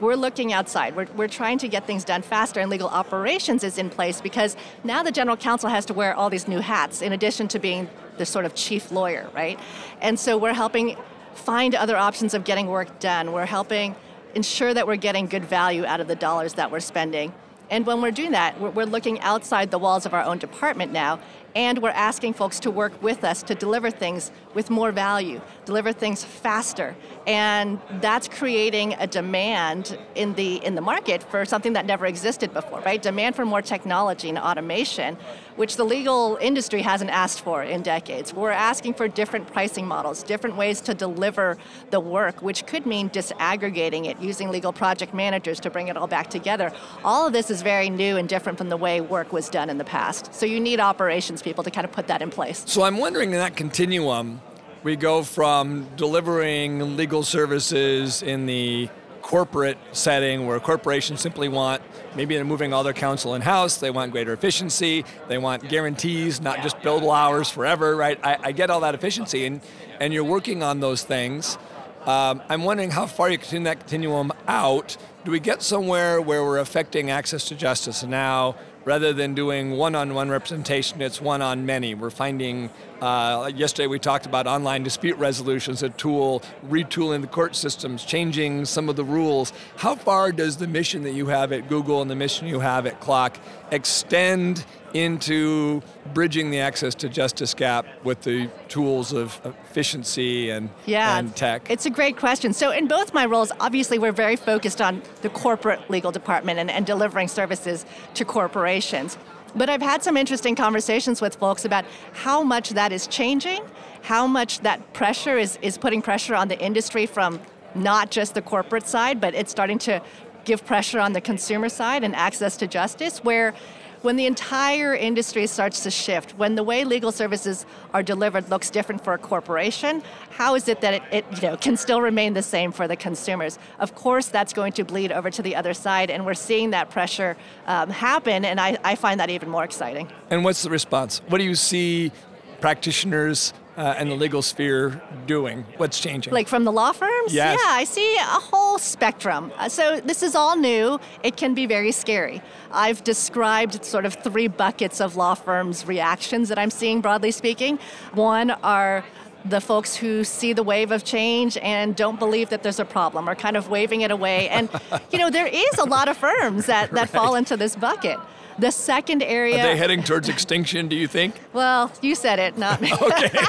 we're 0.00 0.14
looking 0.14 0.52
outside. 0.52 0.96
We're, 0.96 1.06
we're 1.16 1.28
trying 1.28 1.58
to 1.58 1.68
get 1.68 1.86
things 1.86 2.04
done 2.04 2.22
faster, 2.22 2.60
and 2.60 2.70
legal 2.70 2.88
operations 2.88 3.64
is 3.64 3.78
in 3.78 3.90
place 3.90 4.20
because 4.20 4.56
now 4.84 5.02
the 5.02 5.12
general 5.12 5.36
counsel 5.36 5.70
has 5.70 5.84
to 5.86 5.94
wear 5.94 6.14
all 6.14 6.30
these 6.30 6.48
new 6.48 6.60
hats 6.60 7.02
in 7.02 7.12
addition 7.12 7.48
to 7.48 7.58
being 7.58 7.88
the 8.18 8.26
sort 8.26 8.44
of 8.44 8.54
chief 8.54 8.90
lawyer, 8.90 9.28
right? 9.34 9.58
And 10.00 10.18
so 10.18 10.36
we're 10.36 10.54
helping 10.54 10.96
find 11.34 11.74
other 11.74 11.96
options 11.96 12.34
of 12.34 12.44
getting 12.44 12.66
work 12.66 12.98
done. 12.98 13.32
We're 13.32 13.46
helping 13.46 13.94
ensure 14.34 14.74
that 14.74 14.86
we're 14.86 14.96
getting 14.96 15.26
good 15.26 15.44
value 15.44 15.84
out 15.84 16.00
of 16.00 16.08
the 16.08 16.16
dollars 16.16 16.54
that 16.54 16.70
we're 16.70 16.80
spending. 16.80 17.32
And 17.70 17.84
when 17.84 18.00
we're 18.00 18.12
doing 18.12 18.30
that, 18.32 18.60
we're, 18.60 18.84
looking 18.84 19.18
outside 19.20 19.70
the 19.70 19.78
walls 19.78 20.06
of 20.06 20.14
our 20.14 20.22
own 20.22 20.38
department 20.38 20.92
now, 20.92 21.18
and 21.56 21.80
we're 21.80 21.88
asking 21.88 22.34
folks 22.34 22.60
to 22.60 22.70
work 22.70 23.02
with 23.02 23.24
us 23.24 23.42
to 23.42 23.54
deliver 23.54 23.90
things 23.90 24.30
with 24.52 24.68
more 24.68 24.92
value, 24.92 25.40
deliver 25.64 25.90
things 25.90 26.22
faster. 26.22 26.94
And 27.26 27.80
that's 28.02 28.28
creating 28.28 28.92
a 28.98 29.06
demand 29.06 29.98
in 30.14 30.34
the 30.34 30.56
in 30.56 30.74
the 30.74 30.82
market 30.82 31.22
for 31.22 31.46
something 31.46 31.72
that 31.72 31.86
never 31.86 32.04
existed 32.04 32.52
before, 32.52 32.80
right? 32.80 33.00
Demand 33.00 33.34
for 33.34 33.46
more 33.46 33.62
technology 33.62 34.28
and 34.28 34.38
automation, 34.38 35.16
which 35.56 35.76
the 35.76 35.84
legal 35.84 36.36
industry 36.42 36.82
hasn't 36.82 37.10
asked 37.10 37.40
for 37.40 37.62
in 37.62 37.80
decades. 37.80 38.34
We're 38.34 38.50
asking 38.50 38.92
for 38.94 39.08
different 39.08 39.50
pricing 39.50 39.86
models, 39.86 40.22
different 40.22 40.56
ways 40.56 40.82
to 40.82 40.92
deliver 40.92 41.56
the 41.90 42.00
work, 42.00 42.42
which 42.42 42.66
could 42.66 42.84
mean 42.84 43.08
disaggregating 43.08 44.04
it 44.06 44.20
using 44.20 44.50
legal 44.50 44.74
project 44.74 45.14
managers 45.14 45.58
to 45.60 45.70
bring 45.70 45.88
it 45.88 45.96
all 45.96 46.06
back 46.06 46.28
together. 46.28 46.70
All 47.02 47.26
of 47.26 47.32
this 47.32 47.50
is 47.50 47.62
very 47.62 47.88
new 47.88 48.18
and 48.18 48.28
different 48.28 48.58
from 48.58 48.68
the 48.68 48.76
way 48.76 49.00
work 49.00 49.32
was 49.32 49.48
done 49.48 49.70
in 49.70 49.78
the 49.78 49.84
past. 49.84 50.34
So 50.34 50.44
you 50.44 50.60
need 50.60 50.80
operations 50.80 51.42
people 51.46 51.62
to 51.62 51.70
kind 51.70 51.84
of 51.84 51.92
put 51.92 52.08
that 52.08 52.22
in 52.22 52.28
place. 52.28 52.64
So 52.66 52.82
I'm 52.82 52.98
wondering 52.98 53.30
in 53.30 53.38
that 53.38 53.54
continuum, 53.54 54.40
we 54.82 54.96
go 54.96 55.22
from 55.22 55.88
delivering 55.94 56.96
legal 56.96 57.22
services 57.22 58.20
in 58.20 58.46
the 58.46 58.90
corporate 59.22 59.78
setting 59.92 60.46
where 60.46 60.58
corporations 60.60 61.20
simply 61.20 61.48
want 61.48 61.82
maybe 62.14 62.36
they're 62.36 62.44
moving 62.44 62.72
all 62.72 62.84
their 62.84 62.92
counsel 62.92 63.34
in 63.34 63.42
house 63.42 63.78
they 63.78 63.90
want 63.90 64.12
greater 64.12 64.32
efficiency 64.32 65.04
they 65.26 65.36
want 65.36 65.68
guarantees 65.68 66.40
not 66.40 66.62
just 66.62 66.76
billable 66.78 67.12
hours 67.12 67.50
forever 67.50 67.96
right? 67.96 68.20
I, 68.22 68.36
I, 68.40 68.52
get 68.52 68.70
all 68.70 68.78
that 68.82 68.94
efficiency 68.94 69.44
and 69.44 69.60
and 69.98 70.14
you're 70.14 70.22
working 70.22 70.62
on 70.62 70.78
those 70.78 71.02
things. 71.02 71.58
Um, 72.04 72.40
i'm 72.48 72.62
wondering 72.62 72.92
how 72.92 73.06
far 73.06 73.28
you 73.28 73.38
continue 73.38 73.64
that 73.64 73.80
continuum 73.80 74.30
out. 74.46 74.96
Do 75.24 75.32
we 75.32 75.40
get 75.40 75.60
somewhere 75.60 76.20
where 76.20 76.44
we're 76.44 76.58
affecting 76.58 77.10
access 77.10 77.48
to 77.48 77.56
justice 77.56 78.04
now 78.04 78.54
rather 78.86 79.12
than 79.12 79.34
doing 79.34 79.72
one-on-one 79.72 80.30
representation, 80.30 81.02
it's 81.02 81.20
one-on-many. 81.20 81.92
We're 81.94 82.08
finding, 82.08 82.70
uh, 83.00 83.50
yesterday 83.52 83.88
we 83.88 83.98
talked 83.98 84.26
about 84.26 84.46
online 84.46 84.84
dispute 84.84 85.18
resolutions, 85.18 85.82
a 85.82 85.90
tool, 85.90 86.40
retooling 86.68 87.20
the 87.20 87.26
court 87.26 87.56
systems, 87.56 88.04
changing 88.04 88.64
some 88.64 88.88
of 88.88 88.94
the 88.94 89.02
rules. 89.02 89.52
How 89.76 89.96
far 89.96 90.30
does 90.30 90.56
the 90.58 90.68
mission 90.68 91.02
that 91.02 91.14
you 91.14 91.26
have 91.26 91.52
at 91.52 91.68
Google 91.68 92.00
and 92.00 92.08
the 92.08 92.14
mission 92.14 92.46
you 92.46 92.60
have 92.60 92.86
at 92.86 93.00
CLOC 93.00 93.36
extend 93.70 94.64
into 94.94 95.82
bridging 96.14 96.50
the 96.50 96.58
access 96.60 96.94
to 96.94 97.08
justice 97.08 97.52
gap 97.52 97.86
with 98.04 98.22
the 98.22 98.48
tools 98.68 99.12
of 99.12 99.40
efficiency 99.44 100.50
and, 100.50 100.70
yeah, 100.86 101.18
and 101.18 101.34
tech? 101.36 101.70
It's 101.70 101.86
a 101.86 101.90
great 101.90 102.16
question. 102.16 102.52
So, 102.52 102.70
in 102.70 102.88
both 102.88 103.12
my 103.12 103.26
roles, 103.26 103.52
obviously, 103.60 103.98
we're 103.98 104.12
very 104.12 104.36
focused 104.36 104.80
on 104.80 105.02
the 105.22 105.28
corporate 105.28 105.90
legal 105.90 106.12
department 106.12 106.58
and, 106.58 106.70
and 106.70 106.86
delivering 106.86 107.28
services 107.28 107.84
to 108.14 108.24
corporations. 108.24 109.18
But 109.54 109.70
I've 109.70 109.82
had 109.82 110.02
some 110.02 110.16
interesting 110.16 110.54
conversations 110.54 111.20
with 111.20 111.36
folks 111.36 111.64
about 111.64 111.84
how 112.12 112.42
much 112.42 112.70
that 112.70 112.92
is 112.92 113.06
changing, 113.06 113.62
how 114.02 114.26
much 114.26 114.60
that 114.60 114.92
pressure 114.92 115.38
is, 115.38 115.58
is 115.62 115.78
putting 115.78 116.02
pressure 116.02 116.34
on 116.34 116.48
the 116.48 116.58
industry 116.60 117.06
from 117.06 117.40
not 117.74 118.10
just 118.10 118.34
the 118.34 118.42
corporate 118.42 118.86
side, 118.86 119.20
but 119.20 119.34
it's 119.34 119.50
starting 119.50 119.78
to 119.78 120.02
give 120.46 120.64
pressure 120.64 120.98
on 120.98 121.12
the 121.12 121.20
consumer 121.20 121.68
side 121.68 122.02
and 122.04 122.16
access 122.16 122.56
to 122.56 122.66
justice, 122.66 123.18
where 123.22 123.54
when 124.02 124.16
the 124.16 124.26
entire 124.26 124.94
industry 124.94 125.46
starts 125.46 125.82
to 125.82 125.90
shift, 125.90 126.32
when 126.38 126.54
the 126.54 126.62
way 126.62 126.84
legal 126.84 127.10
services 127.10 127.66
are 127.92 128.02
delivered 128.02 128.48
looks 128.48 128.70
different 128.70 129.02
for 129.02 129.14
a 129.14 129.18
corporation, 129.18 130.02
how 130.30 130.54
is 130.54 130.68
it 130.68 130.80
that 130.80 130.94
it, 130.94 131.02
it 131.10 131.24
you 131.42 131.48
know, 131.48 131.56
can 131.56 131.76
still 131.76 132.00
remain 132.00 132.32
the 132.34 132.42
same 132.42 132.70
for 132.72 132.86
the 132.86 132.94
consumers? 132.94 133.58
Of 133.80 133.94
course, 133.94 134.28
that's 134.28 134.52
going 134.52 134.72
to 134.74 134.84
bleed 134.84 135.10
over 135.10 135.30
to 135.30 135.42
the 135.42 135.56
other 135.56 135.74
side, 135.74 136.10
and 136.10 136.24
we're 136.24 136.34
seeing 136.34 136.70
that 136.70 136.88
pressure 136.90 137.36
um, 137.66 137.90
happen, 137.90 138.44
and 138.44 138.60
I, 138.60 138.78
I 138.84 138.94
find 138.94 139.18
that 139.18 139.30
even 139.30 139.48
more 139.48 139.64
exciting. 139.64 140.08
And 140.30 140.44
what's 140.44 140.62
the 140.62 140.70
response? 140.70 141.20
What 141.28 141.38
do 141.38 141.44
you 141.44 141.56
see 141.56 142.12
practitioners 142.60 143.52
uh, 143.76 143.94
and 143.98 144.10
the 144.10 144.14
legal 144.14 144.42
sphere 144.42 145.00
doing? 145.26 145.64
What's 145.76 146.00
changing? 146.00 146.32
Like 146.32 146.48
from 146.48 146.64
the 146.64 146.72
law 146.72 146.92
firms? 146.92 147.32
Yes. 147.32 147.58
Yeah, 147.62 147.70
I 147.70 147.84
see 147.84 148.16
a 148.16 148.20
whole 148.20 148.78
spectrum. 148.78 149.52
Uh, 149.56 149.68
so 149.68 150.00
this 150.00 150.22
is 150.22 150.34
all 150.34 150.56
new. 150.56 150.98
It 151.22 151.36
can 151.36 151.54
be 151.54 151.66
very 151.66 151.92
scary. 151.92 152.42
I've 152.72 153.04
described 153.04 153.84
sort 153.84 154.06
of 154.06 154.14
three 154.14 154.48
buckets 154.48 155.00
of 155.00 155.16
law 155.16 155.34
firms' 155.34 155.86
reactions 155.86 156.48
that 156.48 156.58
I'm 156.58 156.70
seeing, 156.70 157.00
broadly 157.00 157.30
speaking. 157.30 157.78
One 158.14 158.50
are 158.50 159.04
the 159.44 159.60
folks 159.60 159.94
who 159.94 160.24
see 160.24 160.52
the 160.52 160.62
wave 160.62 160.90
of 160.90 161.04
change 161.04 161.56
and 161.58 161.94
don't 161.94 162.18
believe 162.18 162.48
that 162.50 162.62
there's 162.62 162.80
a 162.80 162.84
problem 162.84 163.28
or 163.28 163.34
kind 163.34 163.56
of 163.56 163.68
waving 163.68 164.00
it 164.00 164.10
away. 164.10 164.48
And, 164.48 164.68
you 165.12 165.18
know, 165.18 165.30
there 165.30 165.46
is 165.46 165.78
a 165.78 165.84
lot 165.84 166.08
of 166.08 166.16
firms 166.16 166.66
that, 166.66 166.90
that 166.90 167.00
right. 167.00 167.08
fall 167.08 167.36
into 167.36 167.56
this 167.56 167.76
bucket. 167.76 168.18
The 168.58 168.70
second 168.70 169.22
area. 169.22 169.58
Are 169.58 169.62
they 169.62 169.76
heading 169.76 170.02
towards 170.02 170.28
extinction, 170.28 170.88
do 170.88 170.96
you 170.96 171.06
think? 171.06 171.34
Well, 171.52 171.92
you 172.00 172.14
said 172.14 172.38
it, 172.38 172.56
not 172.56 172.80
me. 172.80 172.92
okay. 172.92 173.30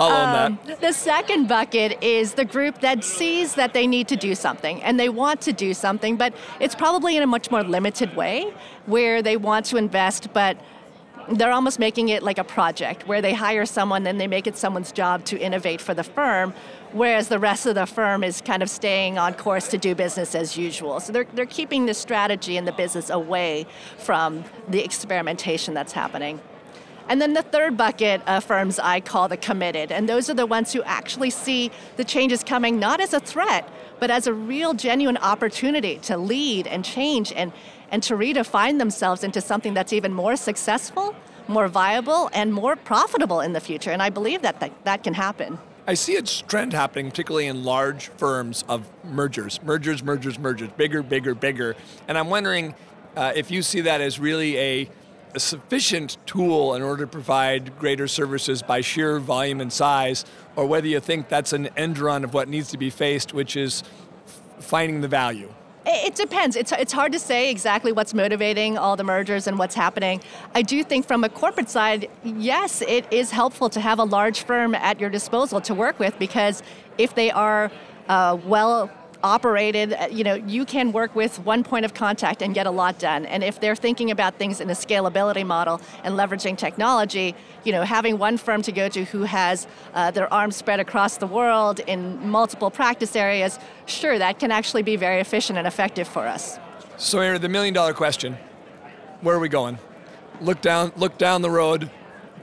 I'll 0.00 0.10
own 0.10 0.52
um, 0.52 0.58
that. 0.66 0.80
The 0.80 0.92
second 0.92 1.48
bucket 1.48 2.02
is 2.02 2.34
the 2.34 2.44
group 2.44 2.80
that 2.80 3.04
sees 3.04 3.54
that 3.54 3.74
they 3.74 3.86
need 3.86 4.08
to 4.08 4.16
do 4.16 4.34
something 4.34 4.82
and 4.82 4.98
they 4.98 5.08
want 5.08 5.40
to 5.42 5.52
do 5.52 5.74
something, 5.74 6.16
but 6.16 6.34
it's 6.60 6.74
probably 6.74 7.16
in 7.16 7.22
a 7.22 7.26
much 7.26 7.50
more 7.50 7.62
limited 7.62 8.16
way 8.16 8.52
where 8.86 9.22
they 9.22 9.36
want 9.36 9.66
to 9.66 9.76
invest, 9.76 10.32
but 10.32 10.56
they're 11.28 11.52
almost 11.52 11.78
making 11.78 12.08
it 12.08 12.22
like 12.22 12.38
a 12.38 12.44
project 12.44 13.06
where 13.06 13.22
they 13.22 13.34
hire 13.34 13.66
someone 13.66 14.06
and 14.06 14.20
they 14.20 14.26
make 14.26 14.46
it 14.46 14.56
someone's 14.56 14.92
job 14.92 15.24
to 15.26 15.38
innovate 15.38 15.80
for 15.80 15.94
the 15.94 16.04
firm, 16.04 16.52
whereas 16.92 17.28
the 17.28 17.38
rest 17.38 17.66
of 17.66 17.74
the 17.74 17.86
firm 17.86 18.22
is 18.22 18.40
kind 18.40 18.62
of 18.62 18.70
staying 18.70 19.18
on 19.18 19.34
course 19.34 19.68
to 19.68 19.78
do 19.78 19.94
business 19.94 20.34
as 20.34 20.56
usual. 20.56 21.00
So 21.00 21.12
they're, 21.12 21.26
they're 21.34 21.46
keeping 21.46 21.86
the 21.86 21.94
strategy 21.94 22.56
and 22.56 22.66
the 22.66 22.72
business 22.72 23.10
away 23.10 23.66
from 23.98 24.44
the 24.68 24.84
experimentation 24.84 25.74
that's 25.74 25.92
happening. 25.92 26.40
And 27.08 27.20
then 27.20 27.34
the 27.34 27.42
third 27.42 27.76
bucket 27.76 28.22
of 28.26 28.44
firms 28.44 28.78
I 28.78 29.00
call 29.00 29.28
the 29.28 29.36
committed. 29.36 29.92
And 29.92 30.08
those 30.08 30.30
are 30.30 30.34
the 30.34 30.46
ones 30.46 30.72
who 30.72 30.82
actually 30.84 31.30
see 31.30 31.70
the 31.96 32.04
changes 32.04 32.42
coming 32.42 32.78
not 32.78 33.00
as 33.00 33.12
a 33.12 33.20
threat, 33.20 33.68
but 34.00 34.10
as 34.10 34.26
a 34.26 34.32
real, 34.32 34.72
genuine 34.72 35.18
opportunity 35.18 35.98
to 35.98 36.16
lead 36.16 36.66
and 36.66 36.84
change 36.84 37.30
and, 37.32 37.52
and 37.90 38.02
to 38.04 38.14
redefine 38.14 38.78
themselves 38.78 39.24
into 39.24 39.40
something 39.40 39.74
that's 39.74 39.92
even 39.92 40.12
more 40.12 40.36
successful, 40.36 41.14
more 41.48 41.68
viable, 41.68 42.30
and 42.32 42.52
more 42.52 42.76
profitable 42.76 43.40
in 43.40 43.52
the 43.52 43.60
future. 43.60 43.90
And 43.90 44.02
I 44.02 44.10
believe 44.10 44.42
that 44.42 44.60
that, 44.60 44.72
that 44.84 45.04
can 45.04 45.14
happen. 45.14 45.58
I 45.86 45.94
see 45.94 46.16
a 46.16 46.22
trend 46.22 46.72
happening, 46.72 47.10
particularly 47.10 47.46
in 47.46 47.62
large 47.62 48.08
firms, 48.08 48.64
of 48.68 48.88
mergers, 49.04 49.62
mergers, 49.62 50.02
mergers, 50.02 50.38
mergers, 50.38 50.70
bigger, 50.76 51.02
bigger, 51.02 51.34
bigger. 51.34 51.76
And 52.08 52.16
I'm 52.16 52.30
wondering 52.30 52.74
uh, 53.16 53.32
if 53.36 53.50
you 53.50 53.62
see 53.62 53.82
that 53.82 54.00
as 54.00 54.18
really 54.18 54.58
a 54.58 54.90
a 55.34 55.40
sufficient 55.40 56.16
tool 56.26 56.74
in 56.74 56.82
order 56.82 57.04
to 57.04 57.10
provide 57.10 57.76
greater 57.78 58.06
services 58.06 58.62
by 58.62 58.80
sheer 58.80 59.18
volume 59.18 59.60
and 59.60 59.72
size, 59.72 60.24
or 60.56 60.66
whether 60.66 60.86
you 60.86 61.00
think 61.00 61.28
that's 61.28 61.52
an 61.52 61.66
end 61.76 61.98
run 61.98 62.24
of 62.24 62.32
what 62.32 62.48
needs 62.48 62.70
to 62.70 62.78
be 62.78 62.88
faced, 62.88 63.34
which 63.34 63.56
is 63.56 63.82
finding 64.60 65.00
the 65.00 65.08
value. 65.08 65.52
It 65.86 66.14
depends. 66.14 66.56
It's, 66.56 66.72
it's 66.72 66.92
hard 66.92 67.12
to 67.12 67.18
say 67.18 67.50
exactly 67.50 67.92
what's 67.92 68.14
motivating 68.14 68.78
all 68.78 68.96
the 68.96 69.04
mergers 69.04 69.46
and 69.46 69.58
what's 69.58 69.74
happening. 69.74 70.22
I 70.54 70.62
do 70.62 70.82
think 70.82 71.06
from 71.06 71.24
a 71.24 71.28
corporate 71.28 71.68
side, 71.68 72.08
yes, 72.22 72.80
it 72.82 73.06
is 73.12 73.30
helpful 73.30 73.68
to 73.70 73.80
have 73.80 73.98
a 73.98 74.04
large 74.04 74.44
firm 74.44 74.74
at 74.74 74.98
your 74.98 75.10
disposal 75.10 75.60
to 75.60 75.74
work 75.74 75.98
with 75.98 76.18
because 76.18 76.62
if 76.96 77.14
they 77.14 77.30
are 77.30 77.70
uh, 78.08 78.38
well 78.44 78.90
operated, 79.24 79.94
uh, 79.94 80.06
you 80.10 80.22
know, 80.22 80.34
you 80.34 80.64
can 80.66 80.92
work 80.92 81.16
with 81.16 81.38
one 81.40 81.64
point 81.64 81.84
of 81.84 81.94
contact 81.94 82.42
and 82.42 82.54
get 82.54 82.66
a 82.66 82.70
lot 82.70 82.98
done. 82.98 83.24
And 83.24 83.42
if 83.42 83.58
they're 83.58 83.74
thinking 83.74 84.10
about 84.10 84.36
things 84.36 84.60
in 84.60 84.68
a 84.68 84.74
scalability 84.74 85.44
model 85.44 85.80
and 86.04 86.14
leveraging 86.14 86.58
technology, 86.58 87.34
you 87.64 87.72
know, 87.72 87.82
having 87.82 88.18
one 88.18 88.36
firm 88.36 88.60
to 88.62 88.70
go 88.70 88.88
to 88.90 89.04
who 89.06 89.22
has 89.22 89.66
uh, 89.94 90.10
their 90.10 90.32
arms 90.32 90.56
spread 90.56 90.78
across 90.78 91.16
the 91.16 91.26
world 91.26 91.80
in 91.80 92.28
multiple 92.28 92.70
practice 92.70 93.16
areas, 93.16 93.58
sure, 93.86 94.18
that 94.18 94.38
can 94.38 94.52
actually 94.52 94.82
be 94.82 94.94
very 94.94 95.20
efficient 95.20 95.58
and 95.58 95.66
effective 95.66 96.06
for 96.06 96.26
us. 96.26 96.58
So, 96.98 97.18
Aaron, 97.18 97.40
the 97.40 97.48
million 97.48 97.74
dollar 97.74 97.94
question: 97.94 98.36
Where 99.22 99.34
are 99.34 99.40
we 99.40 99.48
going? 99.48 99.78
Look 100.40 100.60
down, 100.60 100.92
look 100.96 101.16
down 101.16 101.42
the 101.42 101.50
road. 101.50 101.90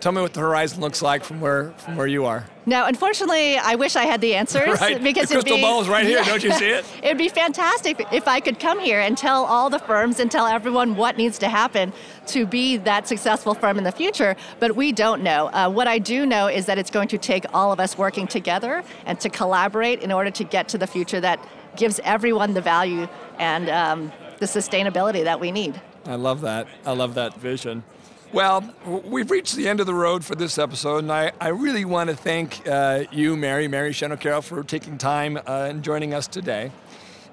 Tell 0.01 0.11
me 0.11 0.19
what 0.19 0.33
the 0.33 0.39
horizon 0.39 0.81
looks 0.81 1.03
like 1.03 1.23
from 1.23 1.39
where 1.39 1.73
from 1.77 1.95
where 1.95 2.07
you 2.07 2.25
are. 2.25 2.43
Now, 2.65 2.87
unfortunately, 2.87 3.57
I 3.57 3.75
wish 3.75 3.95
I 3.95 4.05
had 4.05 4.19
the 4.19 4.33
answers 4.33 4.67
right. 4.81 5.01
because 5.01 5.29
the 5.29 5.35
crystal 5.35 5.57
be, 5.57 5.61
ball 5.61 5.79
is 5.79 5.87
right 5.87 6.03
here. 6.03 6.17
Yeah. 6.17 6.25
Don't 6.25 6.43
you 6.43 6.51
see 6.53 6.69
it? 6.69 6.85
It'd 7.03 7.19
be 7.19 7.29
fantastic 7.29 8.03
if 8.11 8.27
I 8.27 8.39
could 8.39 8.59
come 8.59 8.79
here 8.79 8.99
and 8.99 9.15
tell 9.15 9.45
all 9.45 9.69
the 9.69 9.77
firms 9.77 10.19
and 10.19 10.31
tell 10.31 10.47
everyone 10.47 10.95
what 10.95 11.17
needs 11.17 11.37
to 11.39 11.49
happen 11.49 11.93
to 12.27 12.47
be 12.47 12.77
that 12.77 13.07
successful 13.07 13.53
firm 13.53 13.77
in 13.77 13.83
the 13.83 13.91
future. 13.91 14.35
But 14.59 14.75
we 14.75 14.91
don't 14.91 15.21
know. 15.21 15.47
Uh, 15.53 15.69
what 15.69 15.87
I 15.87 15.99
do 15.99 16.25
know 16.25 16.47
is 16.47 16.65
that 16.65 16.79
it's 16.79 16.91
going 16.91 17.07
to 17.09 17.19
take 17.19 17.45
all 17.53 17.71
of 17.71 17.79
us 17.79 17.95
working 17.95 18.25
together 18.25 18.83
and 19.05 19.19
to 19.19 19.29
collaborate 19.29 20.01
in 20.01 20.11
order 20.11 20.31
to 20.31 20.43
get 20.43 20.67
to 20.69 20.79
the 20.79 20.87
future 20.87 21.21
that 21.21 21.39
gives 21.75 21.99
everyone 22.03 22.55
the 22.55 22.61
value 22.61 23.07
and 23.37 23.69
um, 23.69 24.11
the 24.39 24.47
sustainability 24.47 25.23
that 25.23 25.39
we 25.39 25.51
need. 25.51 25.79
I 26.05 26.15
love 26.15 26.41
that. 26.41 26.67
I 26.87 26.93
love 26.93 27.13
that 27.13 27.35
vision. 27.35 27.83
Well, 28.33 28.73
we've 28.85 29.29
reached 29.29 29.57
the 29.57 29.67
end 29.67 29.81
of 29.81 29.87
the 29.87 29.93
road 29.93 30.23
for 30.23 30.35
this 30.35 30.57
episode, 30.57 30.99
and 30.99 31.11
I, 31.11 31.33
I 31.41 31.49
really 31.49 31.83
want 31.83 32.09
to 32.09 32.15
thank 32.15 32.65
uh, 32.65 33.03
you, 33.11 33.35
Mary, 33.35 33.67
Mary 33.67 33.91
Shen 33.91 34.13
O'Carroll, 34.13 34.41
for 34.41 34.63
taking 34.63 34.97
time 34.97 35.35
uh, 35.35 35.67
and 35.69 35.83
joining 35.83 36.13
us 36.13 36.27
today. 36.27 36.71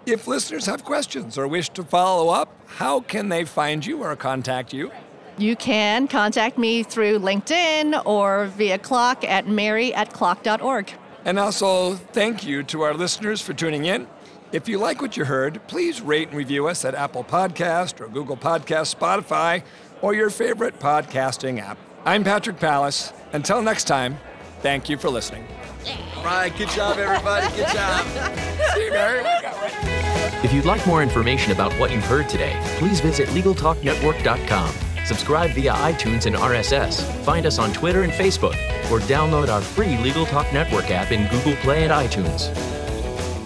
If 0.06 0.26
listeners 0.26 0.66
have 0.66 0.84
questions 0.84 1.38
or 1.38 1.46
wish 1.46 1.68
to 1.70 1.84
follow 1.84 2.30
up, 2.30 2.52
how 2.66 2.98
can 2.98 3.28
they 3.28 3.44
find 3.44 3.86
you 3.86 4.02
or 4.02 4.16
contact 4.16 4.72
you? 4.72 4.90
You 5.36 5.54
can 5.54 6.08
contact 6.08 6.58
me 6.58 6.82
through 6.82 7.20
LinkedIn 7.20 8.04
or 8.04 8.46
via 8.46 8.78
CLOC 8.78 9.22
at 9.22 9.46
mary 9.46 9.94
at 9.94 10.12
cloc.org. 10.12 10.92
And 11.24 11.38
also, 11.38 11.94
thank 11.94 12.44
you 12.44 12.64
to 12.64 12.82
our 12.82 12.94
listeners 12.94 13.40
for 13.40 13.52
tuning 13.52 13.84
in. 13.84 14.08
If 14.50 14.66
you 14.66 14.78
like 14.78 15.02
what 15.02 15.14
you 15.16 15.26
heard, 15.26 15.60
please 15.68 16.00
rate 16.00 16.28
and 16.28 16.36
review 16.36 16.68
us 16.68 16.84
at 16.86 16.94
Apple 16.94 17.22
Podcast 17.22 18.00
or 18.00 18.08
Google 18.08 18.36
Podcast, 18.36 18.96
Spotify, 18.96 19.62
or 20.02 20.14
your 20.14 20.30
favorite 20.30 20.78
podcasting 20.78 21.60
app. 21.60 21.78
I'm 22.04 22.24
Patrick 22.24 22.58
Palace. 22.58 23.12
Until 23.32 23.62
next 23.62 23.84
time, 23.84 24.18
thank 24.60 24.88
you 24.88 24.96
for 24.96 25.10
listening. 25.10 25.46
All 26.16 26.24
right, 26.24 26.54
good 26.56 26.68
job, 26.70 26.98
everybody. 26.98 27.46
Good 27.56 27.68
job. 27.68 28.06
See 28.74 28.84
you, 28.86 28.92
Mary. 28.92 29.22
If 30.44 30.52
you'd 30.52 30.64
like 30.64 30.86
more 30.86 31.02
information 31.02 31.52
about 31.52 31.72
what 31.74 31.90
you've 31.90 32.04
heard 32.04 32.28
today, 32.28 32.58
please 32.78 33.00
visit 33.00 33.28
LegalTalkNetwork.com. 33.30 34.72
Subscribe 35.04 35.50
via 35.52 35.72
iTunes 35.72 36.26
and 36.26 36.36
RSS. 36.36 37.02
Find 37.24 37.46
us 37.46 37.58
on 37.58 37.72
Twitter 37.72 38.02
and 38.02 38.12
Facebook, 38.12 38.54
or 38.90 39.00
download 39.00 39.48
our 39.48 39.60
free 39.60 39.96
Legal 39.98 40.26
Talk 40.26 40.52
Network 40.52 40.90
app 40.90 41.12
in 41.12 41.26
Google 41.28 41.56
Play 41.56 41.84
and 41.84 41.92
iTunes. 41.92 42.54